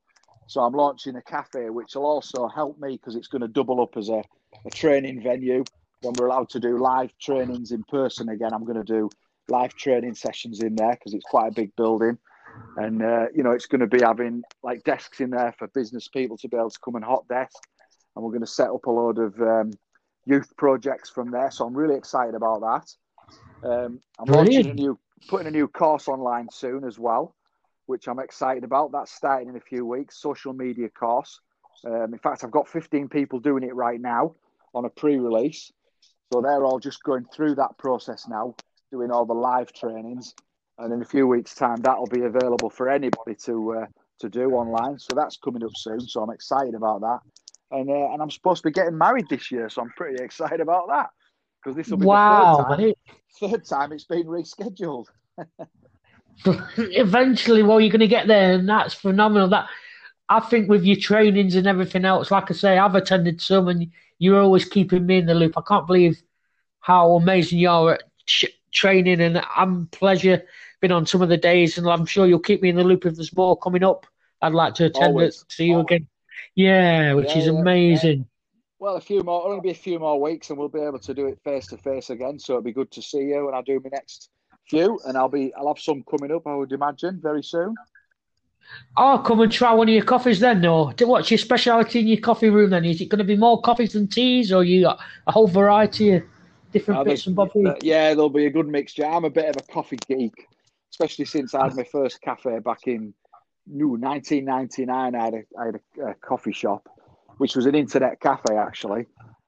so 0.47 0.61
I'm 0.61 0.73
launching 0.73 1.15
a 1.15 1.21
cafe, 1.21 1.69
which 1.69 1.95
will 1.95 2.05
also 2.05 2.47
help 2.47 2.79
me 2.79 2.93
because 2.93 3.15
it's 3.15 3.27
going 3.27 3.41
to 3.41 3.47
double 3.47 3.81
up 3.81 3.97
as 3.97 4.09
a, 4.09 4.21
a 4.65 4.69
training 4.71 5.21
venue. 5.23 5.63
When 6.01 6.13
we're 6.17 6.27
allowed 6.27 6.49
to 6.49 6.59
do 6.59 6.77
live 6.77 7.11
trainings 7.19 7.71
in 7.71 7.83
person 7.83 8.29
again, 8.29 8.53
I'm 8.53 8.65
going 8.65 8.77
to 8.77 8.83
do 8.83 9.09
live 9.47 9.73
training 9.75 10.15
sessions 10.15 10.61
in 10.61 10.75
there 10.75 10.91
because 10.91 11.13
it's 11.13 11.25
quite 11.25 11.47
a 11.47 11.53
big 11.53 11.75
building. 11.75 12.17
And, 12.77 13.01
uh, 13.01 13.27
you 13.33 13.41
know, 13.43 13.51
it's 13.51 13.67
going 13.67 13.81
to 13.81 13.87
be 13.87 14.01
having 14.01 14.43
like 14.61 14.83
desks 14.83 15.21
in 15.21 15.29
there 15.29 15.55
for 15.57 15.67
business 15.69 16.07
people 16.07 16.37
to 16.37 16.49
be 16.49 16.57
able 16.57 16.69
to 16.69 16.79
come 16.83 16.95
and 16.95 17.05
hot 17.05 17.27
desk. 17.27 17.55
And 18.15 18.23
we're 18.23 18.31
going 18.31 18.41
to 18.41 18.47
set 18.47 18.69
up 18.69 18.85
a 18.85 18.91
load 18.91 19.17
of 19.17 19.39
um, 19.41 19.71
youth 20.25 20.51
projects 20.57 21.09
from 21.09 21.31
there. 21.31 21.51
So 21.51 21.65
I'm 21.65 21.73
really 21.73 21.95
excited 21.95 22.35
about 22.35 22.61
that. 22.61 23.67
Um, 23.67 23.99
I'm 24.19 24.25
Brilliant. 24.25 24.55
launching 24.55 24.71
a 24.71 24.73
new, 24.73 24.99
putting 25.27 25.47
a 25.47 25.51
new 25.51 25.67
course 25.67 26.07
online 26.07 26.47
soon 26.51 26.83
as 26.83 26.99
well, 26.99 27.35
which 27.85 28.07
I'm 28.07 28.19
excited 28.19 28.63
about. 28.63 28.91
That's 28.91 29.11
starting 29.11 29.49
in 29.49 29.55
a 29.55 29.61
few 29.61 29.85
weeks. 29.85 30.19
Social 30.21 30.53
media 30.53 30.89
course. 30.89 31.39
Um, 31.85 32.13
in 32.13 32.19
fact, 32.19 32.43
I've 32.43 32.51
got 32.51 32.67
15 32.67 33.09
people 33.09 33.39
doing 33.39 33.63
it 33.63 33.75
right 33.75 33.99
now 33.99 34.35
on 34.73 34.85
a 34.85 34.89
pre-release. 34.89 35.71
So 36.33 36.41
they're 36.41 36.65
all 36.65 36.79
just 36.79 37.03
going 37.03 37.25
through 37.33 37.55
that 37.55 37.77
process 37.77 38.27
now, 38.27 38.55
doing 38.91 39.11
all 39.11 39.25
the 39.25 39.33
live 39.33 39.71
trainings, 39.73 40.33
and 40.79 40.91
in 40.91 41.01
a 41.01 41.05
few 41.05 41.27
weeks' 41.27 41.53
time, 41.53 41.77
that'll 41.77 42.07
be 42.07 42.23
available 42.23 42.69
for 42.69 42.89
anybody 42.89 43.35
to 43.45 43.73
uh, 43.73 43.85
to 44.19 44.29
do 44.29 44.51
online. 44.51 44.97
So 44.97 45.13
that's 45.15 45.37
coming 45.37 45.63
up 45.63 45.71
soon. 45.75 46.01
So 46.01 46.23
I'm 46.23 46.31
excited 46.31 46.73
about 46.73 47.01
that, 47.01 47.19
and 47.69 47.89
uh, 47.89 48.11
and 48.11 48.21
I'm 48.21 48.31
supposed 48.31 48.63
to 48.63 48.69
be 48.69 48.73
getting 48.73 48.97
married 48.97 49.29
this 49.29 49.51
year, 49.51 49.69
so 49.69 49.83
I'm 49.83 49.91
pretty 49.95 50.23
excited 50.23 50.61
about 50.61 50.87
that 50.87 51.09
because 51.65 51.75
this 51.75 51.89
will 51.89 51.97
be 51.97 52.05
wow, 52.05 52.57
the 52.57 52.75
third 52.75 52.95
time, 53.07 53.19
third 53.51 53.65
time 53.65 53.91
it's 53.91 54.03
been 54.03 54.27
rescheduled. 54.27 55.07
Eventually, 56.77 57.63
well, 57.63 57.79
you're 57.79 57.91
going 57.91 57.99
to 58.01 58.07
get 58.07 58.27
there, 58.27 58.53
and 58.53 58.69
that's 58.69 58.93
phenomenal. 58.93 59.49
That 59.49 59.67
I 60.29 60.41
think 60.41 60.69
with 60.69 60.83
your 60.83 60.97
trainings 60.97 61.55
and 61.55 61.65
everything 61.65 62.05
else, 62.05 62.29
like 62.29 62.51
I 62.51 62.53
say, 62.53 62.77
I've 62.77 62.95
attended 62.95 63.41
some, 63.41 63.67
and 63.67 63.91
you're 64.19 64.41
always 64.41 64.65
keeping 64.65 65.05
me 65.05 65.17
in 65.17 65.25
the 65.25 65.33
loop. 65.33 65.57
I 65.57 65.61
can't 65.67 65.87
believe 65.87 66.21
how 66.81 67.13
amazing 67.13 67.59
you 67.59 67.69
are 67.69 67.93
at 67.93 68.03
training, 68.71 69.21
and 69.21 69.41
I'm 69.55 69.87
pleasure 69.87 70.43
been 70.81 70.91
on 70.91 71.05
some 71.05 71.21
of 71.21 71.29
the 71.29 71.37
days, 71.37 71.77
and 71.77 71.87
I'm 71.87 72.05
sure 72.05 72.27
you'll 72.27 72.39
keep 72.39 72.61
me 72.61 72.69
in 72.69 72.75
the 72.75 72.83
loop 72.83 73.05
if 73.05 73.15
there's 73.15 73.35
more 73.35 73.57
coming 73.57 73.83
up. 73.83 74.05
I'd 74.41 74.53
like 74.53 74.75
to 74.75 74.85
attend 74.85 75.05
always, 75.05 75.41
it, 75.41 75.51
see 75.51 75.65
you 75.65 75.77
always. 75.77 75.85
again. 75.85 76.07
Yeah, 76.53 77.13
which 77.13 77.29
yeah, 77.29 77.37
is 77.37 77.47
amazing. 77.47 78.19
Yeah. 78.19 78.34
Well, 78.85 78.97
a 78.97 79.01
few 79.01 79.23
more, 79.23 79.47
only 79.47 79.61
be 79.61 79.71
a 79.71 79.73
few 79.73 79.97
more 79.97 80.21
weeks, 80.21 80.51
and 80.51 80.59
we'll 80.59 80.69
be 80.69 80.79
able 80.79 80.99
to 80.99 81.13
do 81.15 81.25
it 81.25 81.39
face 81.43 81.65
to 81.69 81.77
face 81.77 82.11
again. 82.11 82.37
So 82.37 82.53
it'll 82.53 82.61
be 82.61 82.71
good 82.71 82.91
to 82.91 83.01
see 83.01 83.17
you 83.17 83.43
when 83.43 83.55
I'll 83.55 83.63
do 83.63 83.81
my 83.83 83.89
next 83.91 84.29
few, 84.69 84.99
and 85.05 85.17
I'll 85.17 85.27
be, 85.27 85.51
I'll 85.55 85.69
have 85.69 85.79
some 85.79 86.03
coming 86.03 86.31
up. 86.31 86.45
I 86.45 86.53
would 86.53 86.71
imagine 86.71 87.19
very 87.19 87.41
soon. 87.41 87.73
I'll 88.95 89.17
come 89.23 89.41
and 89.41 89.51
try 89.51 89.73
one 89.73 89.89
of 89.89 89.93
your 89.95 90.03
coffees 90.03 90.39
then, 90.39 90.63
or 90.67 90.93
what's 90.99 91.31
your 91.31 91.39
speciality 91.39 92.01
in 92.01 92.07
your 92.07 92.19
coffee 92.19 92.51
room 92.51 92.69
then? 92.69 92.85
Is 92.85 93.01
it 93.01 93.09
going 93.09 93.17
to 93.17 93.25
be 93.25 93.35
more 93.35 93.59
coffees 93.59 93.93
than 93.93 94.07
teas, 94.07 94.51
or 94.51 94.63
you 94.63 94.83
got 94.83 94.99
a 95.25 95.31
whole 95.31 95.47
variety 95.47 96.11
of 96.11 96.23
different 96.71 96.99
uh, 96.99 97.03
bits 97.05 97.25
and 97.25 97.35
bobs? 97.35 97.53
Yeah, 97.81 98.09
there'll 98.09 98.29
be 98.29 98.45
a 98.45 98.51
good 98.51 98.67
mixture. 98.67 99.07
I'm 99.07 99.25
a 99.25 99.31
bit 99.31 99.49
of 99.49 99.55
a 99.57 99.73
coffee 99.73 99.97
geek, 100.07 100.47
especially 100.91 101.25
since 101.25 101.55
I 101.55 101.63
had 101.63 101.75
my 101.75 101.85
first 101.85 102.21
cafe 102.21 102.59
back 102.59 102.85
in 102.85 103.15
no, 103.65 103.87
1999. 103.87 105.15
I 105.15 105.23
had, 105.23 105.33
a, 105.33 105.43
I 105.59 105.65
had 105.65 105.75
a, 105.75 106.09
a 106.11 106.13
coffee 106.13 106.53
shop, 106.53 106.87
which 107.37 107.55
was 107.55 107.65
an 107.65 107.75
internet 107.75 108.19
cafe 108.19 108.57
actually, 108.57 109.05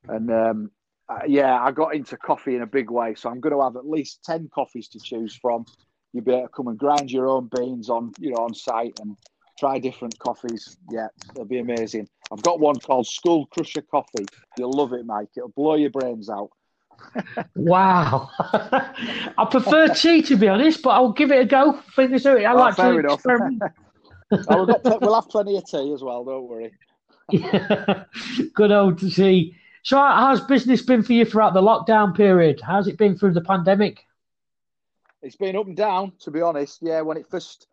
and 0.08 0.32
um, 0.32 0.72
uh, 1.10 1.20
yeah, 1.28 1.62
I 1.62 1.72
got 1.72 1.96
into 1.96 2.18
coffee 2.18 2.56
in 2.56 2.62
a 2.62 2.68
big 2.68 2.90
way. 2.90 3.16
So 3.16 3.30
I'm 3.30 3.40
going 3.40 3.54
to 3.54 3.64
have 3.64 3.76
at 3.76 3.88
least 3.88 4.24
ten 4.24 4.50
coffees 4.54 4.88
to 4.90 5.00
choose 5.00 5.36
from 5.36 5.66
you'll 6.14 6.24
be 6.24 6.32
able 6.32 6.44
to 6.44 6.50
come 6.50 6.68
and 6.68 6.78
grind 6.78 7.12
your 7.12 7.28
own 7.28 7.50
beans 7.56 7.90
on 7.90 8.12
you 8.20 8.32
know 8.32 8.38
on 8.38 8.54
site 8.54 9.00
and 9.00 9.16
try 9.60 9.80
different 9.80 10.18
coffees. 10.20 10.78
Yeah, 10.92 11.08
it'll 11.32 11.46
be 11.46 11.60
amazing. 11.60 12.08
I've 12.32 12.42
got 12.42 12.60
one 12.60 12.80
called 12.80 13.08
Skull 13.08 13.46
Crusher 13.48 13.82
Coffee. 13.82 14.26
You'll 14.58 14.74
love 14.74 14.94
it, 14.94 15.06
Mike. 15.06 15.30
It'll 15.36 15.50
blow 15.50 15.76
your 15.76 15.90
brains 15.90 16.30
out. 16.30 16.50
wow. 17.56 18.30
I 18.40 19.48
prefer 19.50 19.90
tea 19.90 20.24
to 20.24 20.36
be 20.36 20.48
honest, 20.48 20.82
but 20.82 20.92
I'll 20.92 21.12
give 21.12 21.32
it 21.32 21.42
a 21.42 21.46
go. 21.46 21.80
Fingers 21.96 22.26
out. 22.26 22.42
I 22.42 22.52
oh, 22.52 22.56
like 22.56 22.76
fair 22.76 22.94
to 22.94 23.00
enough. 23.00 23.22
oh, 23.30 24.66
we'll, 24.66 24.80
pl- 24.80 25.00
we'll 25.02 25.16
have 25.16 25.30
plenty 25.30 25.58
of 25.58 25.66
tea 25.70 25.94
as 25.94 26.04
well. 26.04 26.24
Don't 26.24 26.48
worry. 26.48 26.72
Good 28.54 28.72
old 28.72 29.00
tea. 29.00 29.56
So, 29.84 29.98
how's 29.98 30.42
business 30.42 30.82
been 30.82 31.04
for 31.04 31.14
you 31.14 31.26
throughout 31.26 31.54
the 31.54 31.62
lockdown 31.62 32.16
period? 32.16 32.62
How's 32.62 32.88
it 32.88 32.98
been 32.98 33.18
through 33.18 33.34
the 33.34 33.42
pandemic? 33.42 34.08
it's 35.22 35.36
been 35.36 35.56
up 35.56 35.68
and 35.68 35.76
down, 35.76 36.14
to 36.20 36.32
be 36.32 36.42
honest. 36.42 36.80
Yeah, 36.82 37.02
when 37.02 37.18
it 37.18 37.28
first, 37.30 37.68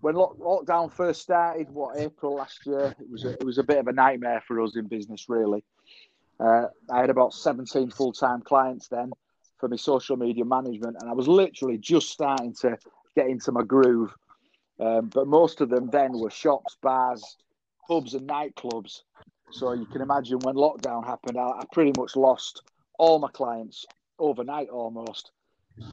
when 0.00 0.14
lock, 0.14 0.38
lockdown 0.38 0.92
first 0.92 1.22
started, 1.22 1.70
what 1.70 1.98
April 1.98 2.36
last 2.36 2.64
year, 2.66 2.94
it 3.00 3.10
was 3.10 3.24
a, 3.24 3.30
it 3.30 3.44
was 3.44 3.58
a 3.58 3.62
bit 3.62 3.78
of 3.78 3.88
a 3.88 3.92
nightmare 3.92 4.42
for 4.46 4.60
us 4.60 4.76
in 4.76 4.86
business. 4.86 5.26
Really, 5.28 5.64
uh, 6.40 6.66
I 6.90 7.00
had 7.00 7.10
about 7.10 7.32
seventeen 7.34 7.90
full 7.90 8.12
time 8.12 8.42
clients 8.42 8.88
then 8.88 9.12
for 9.58 9.68
my 9.68 9.76
social 9.76 10.16
media 10.16 10.44
management, 10.44 10.96
and 11.00 11.10
I 11.10 11.14
was 11.14 11.28
literally 11.28 11.78
just 11.78 12.10
starting 12.10 12.54
to 12.60 12.78
get 13.16 13.26
into 13.26 13.52
my 13.52 13.62
groove. 13.62 14.14
Um, 14.78 15.08
but 15.08 15.28
most 15.28 15.60
of 15.60 15.68
them 15.68 15.88
then 15.90 16.12
were 16.12 16.30
shops, 16.30 16.76
bars, 16.82 17.36
pubs, 17.86 18.14
and 18.14 18.28
nightclubs. 18.28 19.02
So 19.50 19.72
you 19.72 19.86
can 19.86 20.02
imagine 20.02 20.38
when 20.40 20.56
lockdown 20.56 21.04
happened, 21.04 21.38
I, 21.38 21.50
I 21.50 21.64
pretty 21.72 21.92
much 21.98 22.16
lost 22.16 22.62
all 22.98 23.18
my 23.18 23.28
clients 23.28 23.86
overnight 24.18 24.68
almost. 24.68 25.30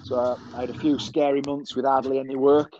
So 0.04 0.38
I 0.56 0.62
had 0.62 0.69
a 0.69 0.80
few 0.80 0.99
scary 0.99 1.41
months 1.45 1.75
with 1.75 1.86
hardly 1.86 2.19
any 2.19 2.36
work. 2.36 2.73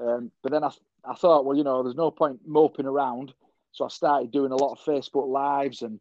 Um, 0.00 0.30
but 0.42 0.52
then 0.52 0.64
I, 0.64 0.70
I 1.04 1.14
thought, 1.14 1.44
well, 1.44 1.56
you 1.56 1.64
know, 1.64 1.82
there's 1.82 1.96
no 1.96 2.10
point 2.10 2.40
moping 2.46 2.86
around. 2.86 3.32
So 3.72 3.84
I 3.84 3.88
started 3.88 4.30
doing 4.30 4.52
a 4.52 4.56
lot 4.56 4.72
of 4.72 4.78
Facebook 4.80 5.28
Lives 5.28 5.82
and 5.82 6.00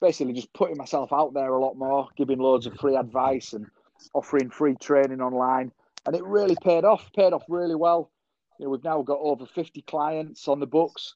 basically 0.00 0.34
just 0.34 0.52
putting 0.52 0.76
myself 0.76 1.12
out 1.12 1.34
there 1.34 1.48
a 1.48 1.60
lot 1.60 1.76
more, 1.76 2.08
giving 2.16 2.38
loads 2.38 2.66
of 2.66 2.74
free 2.74 2.96
advice 2.96 3.52
and 3.52 3.66
offering 4.14 4.50
free 4.50 4.74
training 4.80 5.20
online. 5.20 5.72
And 6.06 6.14
it 6.14 6.24
really 6.24 6.56
paid 6.62 6.84
off, 6.84 7.10
paid 7.12 7.32
off 7.32 7.44
really 7.48 7.74
well. 7.74 8.10
You 8.58 8.66
know, 8.66 8.70
we've 8.70 8.84
now 8.84 9.02
got 9.02 9.18
over 9.20 9.46
50 9.46 9.82
clients 9.82 10.48
on 10.48 10.60
the 10.60 10.66
books. 10.66 11.14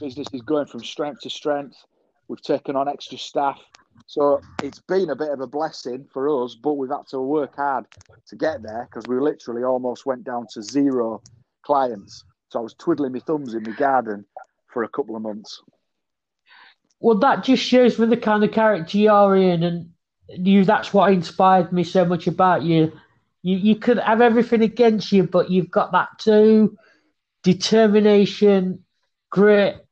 Business 0.00 0.28
is 0.32 0.42
going 0.42 0.66
from 0.66 0.84
strength 0.84 1.22
to 1.22 1.30
strength. 1.30 1.76
We've 2.28 2.40
taken 2.42 2.76
on 2.76 2.88
extra 2.88 3.18
staff. 3.18 3.58
So 4.06 4.40
it's 4.62 4.80
been 4.80 5.10
a 5.10 5.16
bit 5.16 5.30
of 5.30 5.40
a 5.40 5.46
blessing 5.46 6.06
for 6.12 6.44
us, 6.44 6.54
but 6.54 6.74
we've 6.74 6.90
had 6.90 7.06
to 7.08 7.20
work 7.20 7.56
hard 7.56 7.86
to 8.28 8.36
get 8.36 8.62
there 8.62 8.88
because 8.88 9.06
we 9.06 9.20
literally 9.20 9.64
almost 9.64 10.06
went 10.06 10.24
down 10.24 10.46
to 10.54 10.62
zero 10.62 11.22
clients. 11.62 12.24
So 12.48 12.60
I 12.60 12.62
was 12.62 12.74
twiddling 12.74 13.12
my 13.12 13.20
thumbs 13.20 13.54
in 13.54 13.62
my 13.62 13.72
garden 13.72 14.24
for 14.72 14.82
a 14.82 14.88
couple 14.88 15.16
of 15.16 15.22
months. 15.22 15.62
Well, 17.00 17.18
that 17.18 17.44
just 17.44 17.62
shows 17.62 17.98
me 17.98 18.06
the 18.06 18.16
kind 18.16 18.44
of 18.44 18.52
character 18.52 18.96
you 18.96 19.10
are 19.10 19.36
in, 19.36 19.62
and 19.62 19.90
you. 20.28 20.64
That's 20.64 20.94
what 20.94 21.12
inspired 21.12 21.72
me 21.72 21.82
so 21.82 22.04
much 22.04 22.26
about 22.28 22.62
you. 22.62 22.92
You 23.42 23.56
you 23.56 23.76
could 23.76 23.98
have 23.98 24.20
everything 24.20 24.62
against 24.62 25.10
you, 25.10 25.24
but 25.24 25.50
you've 25.50 25.70
got 25.70 25.92
that 25.92 26.10
too 26.18 26.78
determination, 27.42 28.84
grit, 29.32 29.84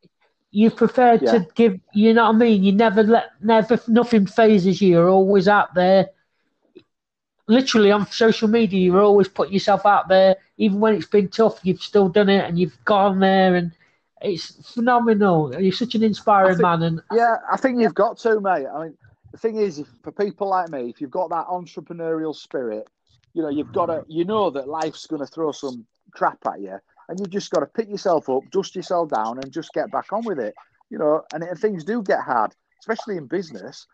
you 0.53 0.71
prefer 0.71 1.15
yeah. 1.15 1.33
to 1.33 1.47
give 1.55 1.81
you 1.93 2.15
know 2.15 2.27
what 2.27 2.37
I 2.37 2.39
mean? 2.39 2.63
You 2.63 2.73
never 2.73 3.03
let 3.03 3.31
never 3.41 3.81
nothing 3.89 4.27
phases 4.27 4.81
you. 4.81 4.91
You're 4.91 5.09
always 5.09 5.49
out 5.49 5.75
there. 5.75 6.11
Literally 7.49 7.91
on 7.91 8.07
social 8.07 8.47
media 8.47 8.79
you're 8.79 9.03
always 9.03 9.27
putting 9.27 9.55
yourself 9.55 9.85
out 9.85 10.09
there. 10.09 10.37
Even 10.59 10.79
when 10.79 10.95
it's 10.95 11.07
been 11.07 11.29
tough 11.29 11.61
you've 11.65 11.83
still 11.83 12.09
done 12.09 12.29
it 12.29 12.45
and 12.45 12.59
you've 12.59 12.79
gone 12.85 13.19
there 13.19 13.57
and 13.57 13.73
it's 14.23 14.73
phenomenal. 14.75 15.55
You're 15.59 15.73
such 15.73 15.95
an 15.95 16.03
inspiring 16.03 16.57
think, 16.57 16.63
man 16.63 16.83
and 16.83 17.01
yeah 17.13 17.37
I 17.51 17.57
think 17.57 17.81
you've 17.81 17.95
got 17.95 18.19
to 18.19 18.41
mate. 18.41 18.67
I 18.73 18.85
mean 18.85 18.97
the 19.33 19.39
thing 19.39 19.57
is 19.57 19.79
if, 19.79 19.89
for 20.03 20.13
people 20.13 20.49
like 20.49 20.69
me 20.69 20.91
if 20.91 21.01
you've 21.01 21.11
got 21.11 21.31
that 21.31 21.47
entrepreneurial 21.47 22.35
spirit 22.35 22.89
you 23.35 23.43
know 23.43 23.49
you've 23.49 23.73
got 23.73 23.87
to 23.87 24.05
you 24.09 24.25
know 24.25 24.51
that 24.51 24.69
life's 24.69 25.07
going 25.07 25.21
to 25.21 25.27
throw 25.27 25.53
some 25.53 25.87
crap 26.13 26.45
at 26.47 26.61
you 26.61 26.77
and 27.11 27.19
you've 27.19 27.31
just 27.31 27.51
got 27.51 27.61
to 27.61 27.67
pick 27.67 27.91
yourself 27.91 28.29
up, 28.29 28.45
dust 28.53 28.77
yourself 28.77 29.11
down, 29.11 29.41
and 29.43 29.53
just 29.53 29.73
get 29.73 29.91
back 29.91 30.13
on 30.13 30.25
with 30.25 30.39
it. 30.39 30.55
You 30.91 30.99
know, 30.99 31.23
and, 31.35 31.43
and 31.43 31.59
things 31.59 31.85
do 31.85 32.03
get 32.03 32.21
hard, 32.21 32.55
especially 32.79 33.17
in 33.17 33.27
business. 33.27 33.87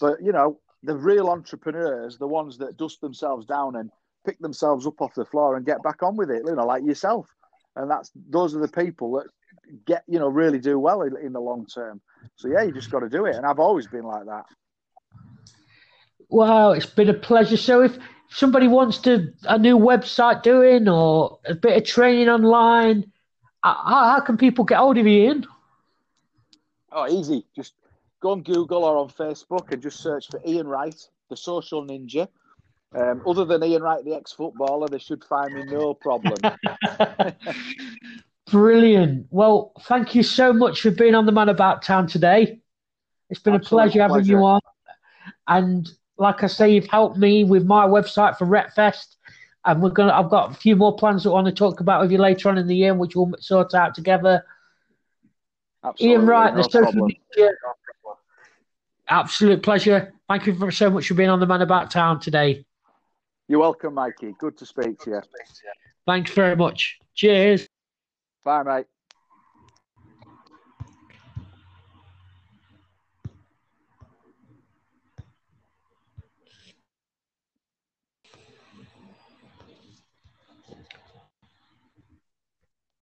But 0.00 0.20
you 0.20 0.32
know, 0.32 0.58
the 0.82 0.96
real 0.96 1.28
entrepreneurs, 1.28 2.18
the 2.18 2.26
ones 2.26 2.58
that 2.58 2.76
dust 2.76 3.00
themselves 3.00 3.46
down 3.46 3.76
and 3.76 3.90
pick 4.26 4.40
themselves 4.40 4.88
up 4.88 5.00
off 5.00 5.14
the 5.14 5.24
floor 5.24 5.56
and 5.56 5.64
get 5.64 5.84
back 5.84 6.02
on 6.02 6.16
with 6.16 6.30
it. 6.30 6.42
You 6.44 6.56
know, 6.56 6.66
like 6.66 6.84
yourself, 6.84 7.28
and 7.76 7.88
that's 7.88 8.10
those 8.28 8.56
are 8.56 8.60
the 8.60 8.68
people 8.68 9.12
that 9.12 9.26
get 9.86 10.02
you 10.08 10.18
know 10.18 10.28
really 10.28 10.58
do 10.58 10.76
well 10.76 11.02
in, 11.02 11.16
in 11.16 11.32
the 11.32 11.40
long 11.40 11.66
term. 11.66 12.00
So 12.34 12.48
yeah, 12.48 12.62
you 12.62 12.72
just 12.72 12.90
got 12.90 13.00
to 13.00 13.08
do 13.08 13.26
it, 13.26 13.36
and 13.36 13.46
I've 13.46 13.60
always 13.60 13.86
been 13.86 14.04
like 14.04 14.26
that. 14.26 14.46
Wow, 16.28 16.72
it's 16.72 16.86
been 16.86 17.08
a 17.08 17.14
pleasure. 17.14 17.56
So 17.56 17.82
if 17.82 17.96
somebody 18.34 18.66
wants 18.66 18.98
to 18.98 19.32
a 19.44 19.56
new 19.56 19.78
website 19.78 20.42
doing 20.42 20.88
or 20.88 21.38
a 21.46 21.54
bit 21.54 21.76
of 21.76 21.84
training 21.84 22.28
online, 22.28 23.12
how, 23.62 23.74
how 23.84 24.20
can 24.20 24.36
people 24.36 24.64
get 24.64 24.78
hold 24.78 24.98
of 24.98 25.06
you, 25.06 25.22
Ian? 25.22 25.46
Oh, 26.90 27.08
easy. 27.08 27.46
Just 27.54 27.74
go 28.20 28.32
on 28.32 28.42
Google 28.42 28.84
or 28.84 28.98
on 28.98 29.08
Facebook 29.08 29.72
and 29.72 29.80
just 29.80 30.00
search 30.00 30.28
for 30.30 30.40
Ian 30.44 30.66
Wright, 30.66 31.00
the 31.30 31.36
social 31.36 31.86
ninja. 31.86 32.26
Um, 32.94 33.22
other 33.26 33.44
than 33.44 33.62
Ian 33.62 33.82
Wright, 33.82 34.04
the 34.04 34.14
ex-footballer, 34.14 34.88
they 34.88 34.98
should 34.98 35.22
find 35.24 35.54
me 35.54 35.64
no 35.66 35.94
problem. 35.94 36.34
Brilliant. 38.50 39.28
Well, 39.30 39.72
thank 39.82 40.14
you 40.14 40.24
so 40.24 40.52
much 40.52 40.80
for 40.80 40.90
being 40.90 41.14
on 41.14 41.26
the 41.26 41.32
Man 41.32 41.48
About 41.48 41.82
Town 41.82 42.08
today. 42.08 42.60
It's 43.30 43.40
been 43.40 43.54
Absolute 43.54 43.66
a 43.66 43.68
pleasure, 43.68 44.08
pleasure 44.08 44.14
having 44.14 44.26
you 44.26 44.38
on. 44.38 44.60
And 45.46 45.88
like 46.16 46.42
I 46.42 46.46
say, 46.46 46.72
you've 46.72 46.86
helped 46.86 47.16
me 47.16 47.44
with 47.44 47.64
my 47.64 47.86
website 47.86 48.38
for 48.38 48.46
Retfest, 48.46 49.16
and 49.64 49.82
we're 49.82 49.90
gonna. 49.90 50.12
I've 50.12 50.30
got 50.30 50.50
a 50.50 50.54
few 50.54 50.76
more 50.76 50.96
plans 50.96 51.24
that 51.24 51.30
I 51.30 51.32
want 51.32 51.46
to 51.46 51.52
talk 51.52 51.80
about 51.80 52.00
with 52.00 52.12
you 52.12 52.18
later 52.18 52.48
on 52.48 52.58
in 52.58 52.66
the 52.66 52.76
year, 52.76 52.94
which 52.94 53.16
we'll 53.16 53.32
sort 53.40 53.74
out 53.74 53.94
together. 53.94 54.44
Absolutely, 55.82 56.14
Ian 56.14 56.26
Wright, 56.26 56.54
no 56.54 56.62
the 56.62 56.68
social 56.68 57.06
media. 57.06 57.50
Absolute 59.08 59.62
pleasure. 59.62 60.14
Thank 60.28 60.46
you 60.46 60.54
for, 60.54 60.70
so 60.70 60.88
much 60.88 61.08
for 61.08 61.14
being 61.14 61.28
on 61.28 61.40
the 61.40 61.46
Man 61.46 61.60
About 61.60 61.90
Town 61.90 62.18
today. 62.18 62.64
You're 63.48 63.60
welcome, 63.60 63.94
Mikey. 63.94 64.34
Good 64.38 64.56
to 64.58 64.66
speak 64.66 64.98
to 65.00 65.10
you. 65.10 65.22
Thanks 66.06 66.30
very 66.30 66.56
much. 66.56 66.98
Cheers. 67.14 67.68
Bye, 68.42 68.62
mate. 68.62 68.93